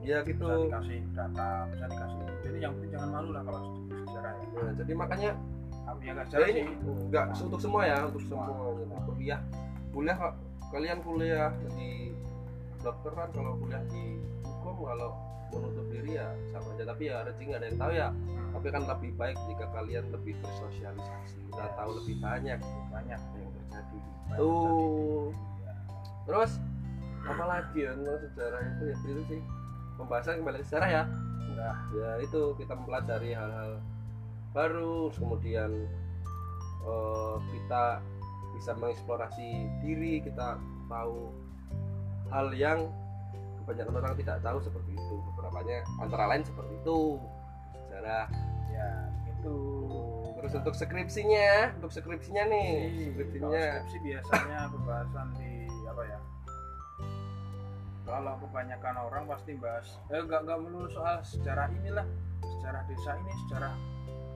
ya 0.08 0.18
bisa 0.24 0.32
gitu. 0.40 0.46
dikasih 0.64 0.98
data 1.12 1.48
bisa 1.68 1.84
dikasih. 1.86 2.20
Jadi 2.40 2.58
yang 2.64 2.72
penting 2.74 2.90
jangan 2.96 3.08
malu 3.12 3.28
lah 3.36 3.42
kalau 3.44 3.60
sejarah 3.92 4.32
ya. 4.32 4.46
Nah, 4.48 4.72
jadi 4.74 4.92
makanya 4.96 5.30
tapi 5.84 6.02
yang 6.04 6.16
nggak 6.16 6.26
ya 6.26 6.30
sejarah 6.32 6.48
ini 6.48 6.62
sih. 6.64 6.76
enggak 7.08 7.26
untuk 7.36 7.60
semua 7.60 7.82
ya 7.84 7.98
untuk 8.08 8.22
Semua. 8.24 8.44
semua 8.48 8.66
Jadi 8.72 8.96
kuliah. 9.06 9.40
Kuliah 9.92 10.16
kok 10.16 10.34
kalian 10.68 10.98
kuliah 11.00 11.48
di 11.76 11.90
dokteran 12.80 13.28
kalau 13.32 13.52
kuliah 13.56 13.82
di 13.88 14.04
hukum 14.44 14.84
kalau 14.84 15.10
menutup 15.48 15.86
diri 15.88 16.12
ya 16.16 16.28
sama 16.52 16.68
aja. 16.72 16.84
Tapi 16.88 17.02
ya 17.08 17.16
rezeki 17.24 17.44
nggak 17.44 17.60
ada 17.60 17.66
yang 17.68 17.78
tahu 17.80 17.92
ya. 17.92 18.08
Hmm, 18.08 18.48
tapi 18.52 18.66
kan 18.68 18.82
lebih 18.84 19.10
baik 19.16 19.36
jika 19.48 19.64
kalian 19.72 20.04
lebih 20.08 20.34
bersosialisasi 20.40 21.36
kita 21.48 21.64
Yes. 21.64 21.74
tahu 21.76 21.90
lebih 22.00 22.14
banyak. 22.20 22.58
Banyak 22.88 23.20
yang 23.20 23.50
terjadi. 23.52 23.98
Banyak 24.28 24.38
tuh 24.38 24.56
terjadi. 24.60 25.76
terus 26.28 26.52
apa 27.24 27.44
lagi 27.44 27.78
ya 27.80 27.90
tentang 27.96 28.20
sejarah 28.20 28.60
itu 28.62 28.82
ya? 28.84 28.96
Itu 29.00 29.22
sih 29.32 29.40
pembahasan 29.98 30.40
kembali 30.40 30.62
ke 30.62 30.66
sejarah 30.70 30.88
ya 30.88 31.04
Udah. 31.52 31.74
ya 31.90 32.10
itu 32.22 32.40
kita 32.54 32.72
mempelajari 32.78 33.34
hal-hal 33.34 33.82
baru 34.54 35.10
kemudian 35.18 35.70
eh, 36.86 37.36
kita 37.52 37.98
bisa 38.54 38.70
mengeksplorasi 38.78 39.48
diri 39.82 40.22
kita 40.22 40.58
tahu 40.88 41.30
hal 42.30 42.50
yang 42.54 42.88
kebanyakan 43.62 43.94
orang 44.00 44.14
tidak 44.16 44.38
tahu 44.40 44.58
seperti 44.64 44.96
itu 44.96 45.14
beberapanya 45.34 45.84
antara 46.00 46.24
lain 46.32 46.42
seperti 46.46 46.72
itu 46.80 46.98
sejarah 47.84 48.26
ya 48.72 48.88
itu 49.28 49.56
terus 50.38 50.52
untuk 50.54 50.74
skripsinya 50.74 51.76
untuk 51.82 51.90
skripsinya 51.92 52.42
nih 52.48 52.70
Skripsi. 52.88 53.04
skripsinya 53.12 53.64
skripsi 53.84 53.96
biasanya 54.00 54.58
pembahasan 54.72 55.28
di 55.36 55.44
ya 55.44 55.47
kalau 58.08 58.40
kebanyakan 58.40 58.96
orang 58.96 59.24
pasti 59.28 59.52
bahas 59.60 60.00
eh 60.08 60.24
nggak 60.24 60.40
nggak 60.48 60.58
melulu 60.64 60.88
soal 60.88 61.20
sejarah 61.20 61.68
inilah 61.68 62.08
sejarah 62.40 62.82
desa 62.88 63.12
ini 63.20 63.32
sejarah 63.46 63.74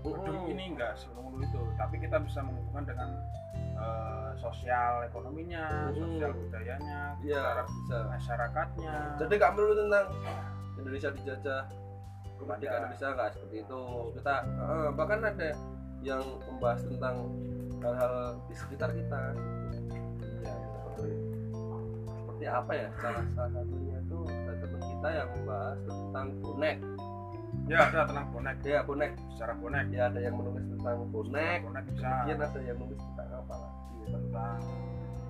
Mm-mm. 0.03 0.51
ini 0.51 0.75
enggak 0.75 0.99
melulu 1.15 1.47
itu. 1.47 1.61
Tapi 1.79 1.97
kita 2.03 2.19
bisa 2.19 2.43
menghubungkan 2.43 2.85
dengan 2.91 3.09
eh, 3.55 4.31
sosial 4.43 5.07
ekonominya 5.07 5.95
sosial 5.95 6.33
budayanya 6.35 7.01
secara 7.23 7.63
bisa. 7.67 7.99
masyarakatnya. 8.11 8.95
Jadi 9.23 9.33
nggak 9.39 9.53
melulu 9.55 9.73
tentang 9.87 10.07
Indonesia 10.83 11.11
dijajah 11.15 11.63
kemerdekaan. 12.43 12.81
Indonesia 12.91 13.09
nggak 13.15 13.31
seperti 13.39 13.57
itu. 13.63 13.83
Kita 14.19 14.35
eh, 14.43 14.89
bahkan 14.99 15.21
ada 15.23 15.49
yang 16.03 16.23
membahas 16.51 16.83
tentang 16.83 17.17
hal-hal 17.79 18.15
di 18.51 18.55
sekitar 18.59 18.91
kita. 18.91 19.23
Ya 20.43 20.55
seperti 22.43 22.59
apa 22.59 22.73
ya? 22.75 22.89
Salah 22.99 23.51
satunya 23.55 23.97
itu 24.03 24.19
ada 24.27 24.55
teman 24.59 24.81
kita 24.83 25.09
yang 25.15 25.29
membahas 25.39 25.79
tentang 25.87 26.27
bonek. 26.43 26.77
Ya 27.71 27.79
ada 27.87 28.01
tentang 28.11 28.27
bonek. 28.35 28.57
Ya 28.67 28.81
bonek. 28.83 29.11
Secara 29.31 29.53
bonek. 29.63 29.87
Ya 29.95 30.03
ada 30.11 30.19
yang 30.19 30.35
menulis 30.35 30.65
tentang 30.67 30.97
bonek. 31.15 31.59
Bonek 31.63 31.85
bisa. 31.87 32.03
Kemudian 32.03 32.39
ada 32.43 32.61
yang 32.67 32.77
menulis 32.83 33.03
tentang 33.15 33.29
apa 33.31 33.55
lagi 33.55 33.95
ya, 33.95 34.09
tentang 34.19 34.59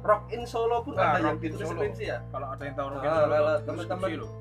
rock 0.02 0.24
in 0.34 0.42
Solo 0.48 0.76
pun 0.82 0.92
Nah, 0.98 1.14
ada 1.14 1.28
yang 1.30 1.38
ditulis 1.38 1.68
Solo. 1.68 1.78
skripsi 1.78 2.04
ya? 2.08 2.18
Kalau 2.32 2.46
ada 2.48 2.62
yang 2.64 2.74
tahu 2.74 2.86
Ah, 2.88 2.92
Rock 2.96 3.04
in 3.04 3.12
Solo, 3.12 3.28
kalau 3.28 3.52
itu 3.52 3.66
teman-teman-. 3.68 4.40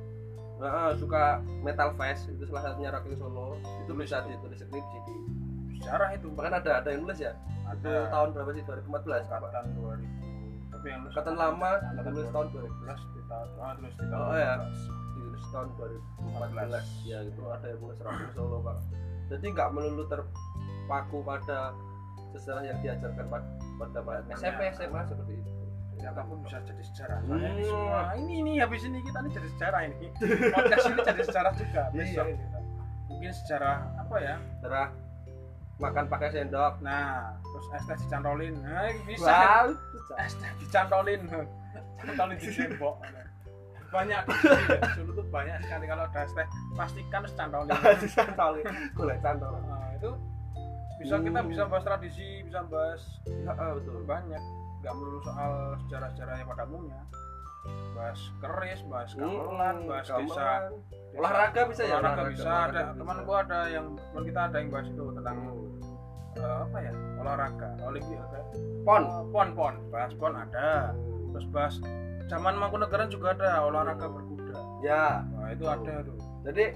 Nah, 0.62 0.92
suka 0.98 1.24
Metal 1.62 1.90
Fest 1.98 2.24
itu 2.32 2.44
salah 2.48 2.64
satunya 2.72 2.90
Rock 2.96 3.06
in 3.12 3.16
Solo. 3.20 3.46
Itu 3.84 3.92
bisa 3.94 4.16
ditulis 4.24 4.58
skripsi 4.58 4.98
di 5.06 5.16
sejarah 5.84 6.10
itu. 6.16 6.28
Bahkan 6.34 6.54
ada 6.64 6.72
ada 6.80 6.88
yang 6.90 7.04
nulis 7.04 7.20
ya? 7.20 7.36
Itu 7.76 7.92
ada. 7.92 8.10
Tahun 8.10 8.28
berapa 8.34 8.50
sih? 8.56 8.64
2014 8.64 9.28
apa 9.30 9.46
angkatan 9.52 9.70
2000 9.76 9.76
tapi 9.76 9.90
yang 9.92 10.00
nulis 10.00 10.31
Angkatan 10.84 11.36
lama, 11.36 11.72
angkatan 11.86 12.12
tulis 12.12 12.30
tahun 12.30 12.48
2012 12.50 12.74
di 13.08 13.22
tahun 13.24 13.48
ah, 13.58 13.74
di 13.78 13.89
tahun 14.02 14.24
Oh, 14.24 14.36
ya. 14.36 14.54
2012. 14.58 15.38
di 15.38 15.48
tahun 15.48 15.67
2014 15.78 17.06
ya 17.06 17.17
itu 17.24 17.41
ada 17.46 17.65
yang 17.65 17.80
nulis 17.80 18.00
Rasul 18.00 18.30
Solo 18.32 18.58
pak 18.60 18.78
jadi 19.28 19.46
nggak 19.48 19.70
melulu 19.72 20.04
terpaku 20.06 21.17
pada 21.22 21.60
sejarah 22.32 22.63
yang 22.63 22.78
diajarkan 22.80 23.26
pada 23.28 23.48
pada 24.00 24.00
SMP 24.32 24.62
SMA 24.72 25.02
seperti 25.04 25.34
itu 25.36 25.50
ternyata 25.94 26.22
pun 26.24 26.38
bisa 26.41 26.58
jadi 26.62 26.84
sejarah 26.86 27.17
Hmm. 27.22 27.28
soalnya 27.30 27.50
ini 27.52 27.63
semua 27.63 28.02
ini 28.15 28.34
ini 28.38 28.52
habis 28.58 28.82
ini 28.82 29.00
kita 29.02 29.17
nih 29.20 29.32
jadi 29.32 29.48
sejarah 29.52 29.82
ini 29.86 30.08
podcast 30.56 30.84
ini 30.84 31.00
jadi 31.04 31.22
sejarah 31.24 31.52
juga 31.54 31.82
Iya. 31.86 32.02
besok 32.02 32.26
kita. 32.28 32.60
mungkin 33.06 33.32
sejarah 33.36 33.76
apa 33.98 34.15
ya 34.17 34.36
sejarah 34.58 34.88
makan 35.82 36.06
pakai 36.06 36.30
sendok. 36.30 36.78
Nah 36.80 37.34
terus 37.41 37.65
es 37.74 37.84
teh 37.84 37.98
dicantolin. 37.98 38.54
Nah 38.62 38.86
bisa. 39.04 39.26
Wow 39.28 39.65
es 40.22 40.34
teh 40.38 40.52
dicantolin. 40.62 41.22
Cantolin 42.00 42.38
di 42.38 42.50
tembok. 42.58 42.96
Banyak. 43.91 44.24
Ya. 44.24 44.78
dulu 44.96 45.12
tuh 45.20 45.26
banyak 45.28 45.58
sekali 45.62 45.86
kalau 45.86 46.04
ada 46.06 46.20
es 46.24 46.32
teh 46.32 46.48
pastikan 46.78 47.20
harus 47.26 47.34
cantolin. 47.34 47.74
Disantolin 48.06 48.65
golek 48.94 49.20
cantol. 49.20 49.58
Nah, 49.65 49.91
itu 49.98 50.12
bisa 51.02 51.17
kita 51.17 51.39
Hmm. 51.41 51.50
bisa 51.50 51.63
bahas 51.65 51.82
tradisi 51.82 52.46
bisa 52.46 52.62
bahas 52.70 53.02
ya, 53.26 53.52
betul. 53.74 54.06
banyak. 54.06 54.44
Nggak 54.82 54.94
melulu 54.94 55.20
soal 55.22 55.52
sejarah-sejarah 55.86 56.34
yang 56.38 56.48
pada 56.48 56.65
umumnya 56.65 57.02
bahas 57.91 58.19
keris 58.41 58.82
bahas 58.89 59.12
gamelan 59.13 59.76
Hmm, 59.78 59.89
bahas 59.89 60.08
gamelan. 60.10 60.28
desa. 60.28 60.50
Olahraga 61.12 61.62
bisa 61.69 61.84
ya? 61.86 61.95
Olahraga 62.00 62.24
bisa. 62.32 62.41
Ada 62.41 62.56
olahraga 62.56 62.84
teman 62.97 63.15
bisa. 63.15 63.26
gua 63.28 63.38
ada 63.43 63.60
yang 63.69 63.86
teman 63.93 64.24
kita 64.26 64.39
ada 64.47 64.56
yang 64.58 64.69
bahas 64.71 64.88
itu 64.89 65.06
tentang 65.13 65.38
eh, 66.39 66.58
apa 66.65 66.78
ya? 66.80 66.93
Olahraga 67.21 67.69
olimpiade. 67.84 68.39
Pon. 68.82 69.04
Pon 69.30 69.47
pon. 69.54 69.74
Bahas 69.91 70.12
pon 70.17 70.34
ada. 70.34 70.95
Terus 71.32 71.45
bahas 71.52 71.76
zaman 72.28 72.54
Mangkunegaran 72.56 73.12
juga 73.12 73.36
ada 73.36 73.62
olahraga 73.62 74.08
berkuda. 74.08 74.56
Ya. 74.82 75.21
Nah 75.36 75.52
itu 75.54 75.65
ada 75.67 75.93
tuh. 76.02 76.17
Jadi 76.47 76.74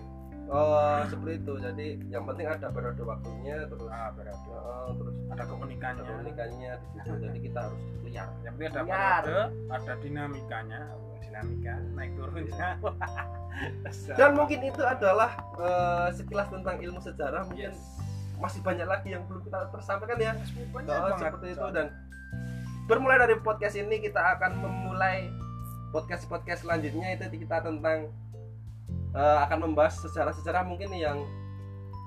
oh, 0.50 1.00
seperti 1.10 1.34
itu. 1.42 1.54
Jadi 1.62 1.88
yang 2.10 2.24
penting 2.30 2.46
ada 2.50 2.68
periode 2.70 3.04
waktunya 3.04 3.66
terus 3.66 3.86
ah 3.90 4.10
berarti 4.14 4.50
oh, 4.54 4.92
terus 4.98 5.16
ada 5.34 5.44
keunikannya 5.50 6.04
komunikasinya 6.06 6.72
di 6.78 6.88
situ. 6.92 7.12
Jadi 7.26 7.38
kita 7.40 7.60
harus 7.70 7.82
lihat 8.06 8.30
yang 8.46 8.54
penting 8.58 8.70
ada 8.74 8.82
Liar. 8.84 9.22
periode 9.24 9.40
ada 9.74 9.94
dinamikanya. 10.02 10.80
Oh, 10.94 11.16
dinamika 11.26 11.74
naik 11.98 12.12
turunnya 12.16 12.70
dan 14.20 14.36
mungkin 14.36 14.60
itu 14.68 14.82
adalah 14.84 15.32
eh, 15.60 16.08
sekilas 16.16 16.48
tentang 16.52 16.76
ilmu 16.80 17.00
sejarah. 17.00 17.48
Mungkin 17.48 17.72
yes. 17.72 17.80
masih 18.40 18.60
banyak 18.60 18.88
lagi 18.88 19.16
yang 19.16 19.24
belum 19.28 19.48
kita 19.48 19.72
tersampaikan 19.72 20.18
ya. 20.20 20.34
Banyak 20.76 20.92
Oh, 20.92 21.16
seperti 21.16 21.48
itu. 21.56 21.68
Dan 21.72 21.88
bermulai 22.86 23.18
dari 23.20 23.36
podcast 23.40 23.80
ini 23.80 24.04
kita 24.04 24.20
akan 24.38 24.60
memulai 24.60 25.32
podcast 25.96 26.28
podcast 26.28 26.68
selanjutnya. 26.68 27.16
Itu 27.16 27.32
kita 27.32 27.64
tentang 27.64 28.12
eh, 29.16 29.38
akan 29.48 29.72
membahas 29.72 29.96
sejarah-sejarah 30.04 30.68
mungkin 30.68 30.92
yang 30.94 31.24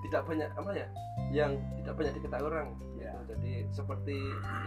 tidak 0.07 0.23
banyak 0.29 0.51
apa 0.55 0.71
ya 0.77 0.88
yang 1.35 1.59
tidak 1.83 1.94
banyak 1.99 2.12
diketahui 2.21 2.47
orang 2.47 2.68
Ya. 2.99 3.14
gitu. 3.14 3.35
jadi 3.35 3.53
seperti 3.73 4.16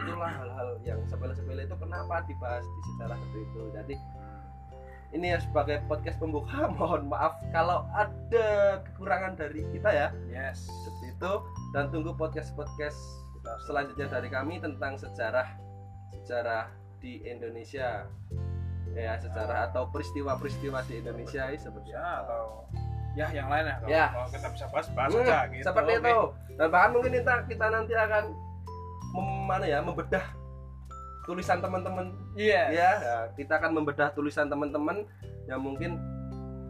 itulah 0.01 0.31
hal-hal 0.31 0.69
yang 0.87 0.99
sepele-sepele 1.05 1.67
itu 1.67 1.75
kenapa 1.77 2.23
dibahas 2.25 2.63
di 2.65 2.81
sejarah 2.93 3.17
seperti 3.19 3.39
itu 3.43 3.61
jadi 3.75 3.95
ini 5.11 5.27
ya 5.35 5.39
sebagai 5.43 5.83
podcast 5.91 6.17
pembuka 6.17 6.67
mohon 6.79 7.11
maaf 7.11 7.35
kalau 7.51 7.83
ada 7.91 8.79
kekurangan 8.87 9.35
dari 9.35 9.67
kita 9.75 9.89
ya 9.91 10.07
yes 10.31 10.65
seperti 10.87 11.05
itu 11.13 11.33
dan 11.75 11.91
tunggu 11.91 12.15
podcast 12.15 12.55
podcast 12.55 12.97
selanjutnya 13.67 14.07
dari 14.07 14.29
kami 14.31 14.63
tentang 14.63 14.95
sejarah 14.95 15.49
sejarah 16.15 16.71
di 17.01 17.19
Indonesia 17.25 18.05
ya 18.93 19.13
sejarah 19.17 19.67
atau 19.67 19.87
peristiwa-peristiwa 19.87 20.83
di 20.85 20.99
Indonesia 20.99 21.47
ini 21.47 21.57
seperti 21.57 21.89
ya 21.89 21.99
apa? 21.99 22.19
atau 22.27 22.43
ya 23.11 23.27
yang 23.29 23.47
lain 23.47 23.65
ya 23.65 23.75
kalau, 23.77 23.89
Ya. 23.89 24.05
kalau 24.09 24.27
kita 24.29 24.47
bisa 24.49 24.65
bahas 24.67 24.87
bahas 24.91 25.11
Hmm, 25.11 25.21
aja 25.21 25.37
gitu 25.49 25.63
seperti 25.63 25.91
Oke. 25.91 26.01
itu. 26.01 26.19
Dan 26.55 26.67
bahkan 26.69 26.89
mungkin 26.91 27.11
kita 27.13 27.33
kita 27.45 27.65
nanti 27.67 27.93
akan 27.93 28.23
mem- 29.11 29.45
mana 29.45 29.65
ya 29.65 29.79
membedah 29.79 30.25
tulisan 31.21 31.59
teman-teman. 31.59 32.05
Iya. 32.33 32.61
Ya 32.71 32.89
ya, 32.97 33.17
kita 33.33 33.57
akan 33.57 33.71
membedah 33.73 34.11
tulisan 34.11 34.47
teman-teman 34.47 35.03
yang 35.45 35.59
mungkin 35.59 35.99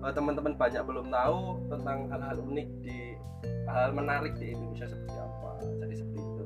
eh, 0.02 0.14
teman-teman 0.14 0.54
banyak 0.56 0.82
belum 0.82 1.08
tahu 1.08 1.40
tentang 1.70 2.10
hal-hal 2.10 2.38
unik 2.44 2.68
di 2.82 2.98
hal 3.66 3.94
menarik 3.94 4.34
di 4.36 4.52
Indonesia 4.52 4.90
seperti 4.90 5.14
apa. 5.14 5.50
Jadi 5.80 5.94
seperti 5.96 6.20
itu. 6.20 6.46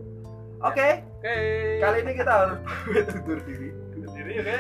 Oke? 0.60 0.90
Oke. 1.18 1.36
Kali 1.80 1.98
ini 2.04 2.12
kita 2.14 2.32
harus 2.32 2.60
undur 3.16 3.40
diri. 3.44 3.70
Sendiri 3.96 4.32
oke 4.38 4.58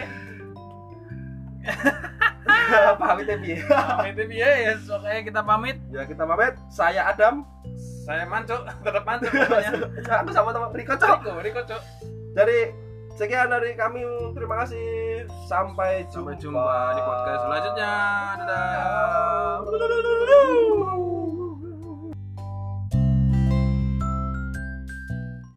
pamit 3.01 3.25
ya 3.29 3.37
Bi? 3.37 3.53
pamit 3.65 4.17
ya 4.31 4.51
yes 4.69 4.89
oke 4.89 5.11
kita 5.25 5.41
pamit 5.45 5.77
ya 5.93 6.03
kita 6.05 6.23
pamit 6.25 6.53
saya 6.69 7.09
Adam 7.09 7.45
saya 8.05 8.25
mancuk 8.29 8.61
tetap 8.85 9.03
mancuk 9.03 9.31
pokoknya 9.33 9.71
aku 10.21 10.29
sama 10.33 10.53
teman 10.53 10.69
Riko 10.73 10.95
Cok 10.97 11.19
Riko 11.25 11.41
Riko 11.41 11.61
cok 11.65 11.81
Jadi 12.35 12.67
sekian 13.15 13.47
dari 13.47 13.79
kami. 13.79 14.03
Terima 14.35 14.59
kasih. 14.59 15.23
Sampai 15.47 16.03
jumpa. 16.11 16.35
sampai 16.35 16.43
jumpa 16.43 16.99
di 16.99 17.01
podcast 17.07 17.41
selanjutnya 17.47 17.93
Dadah. 18.43 19.63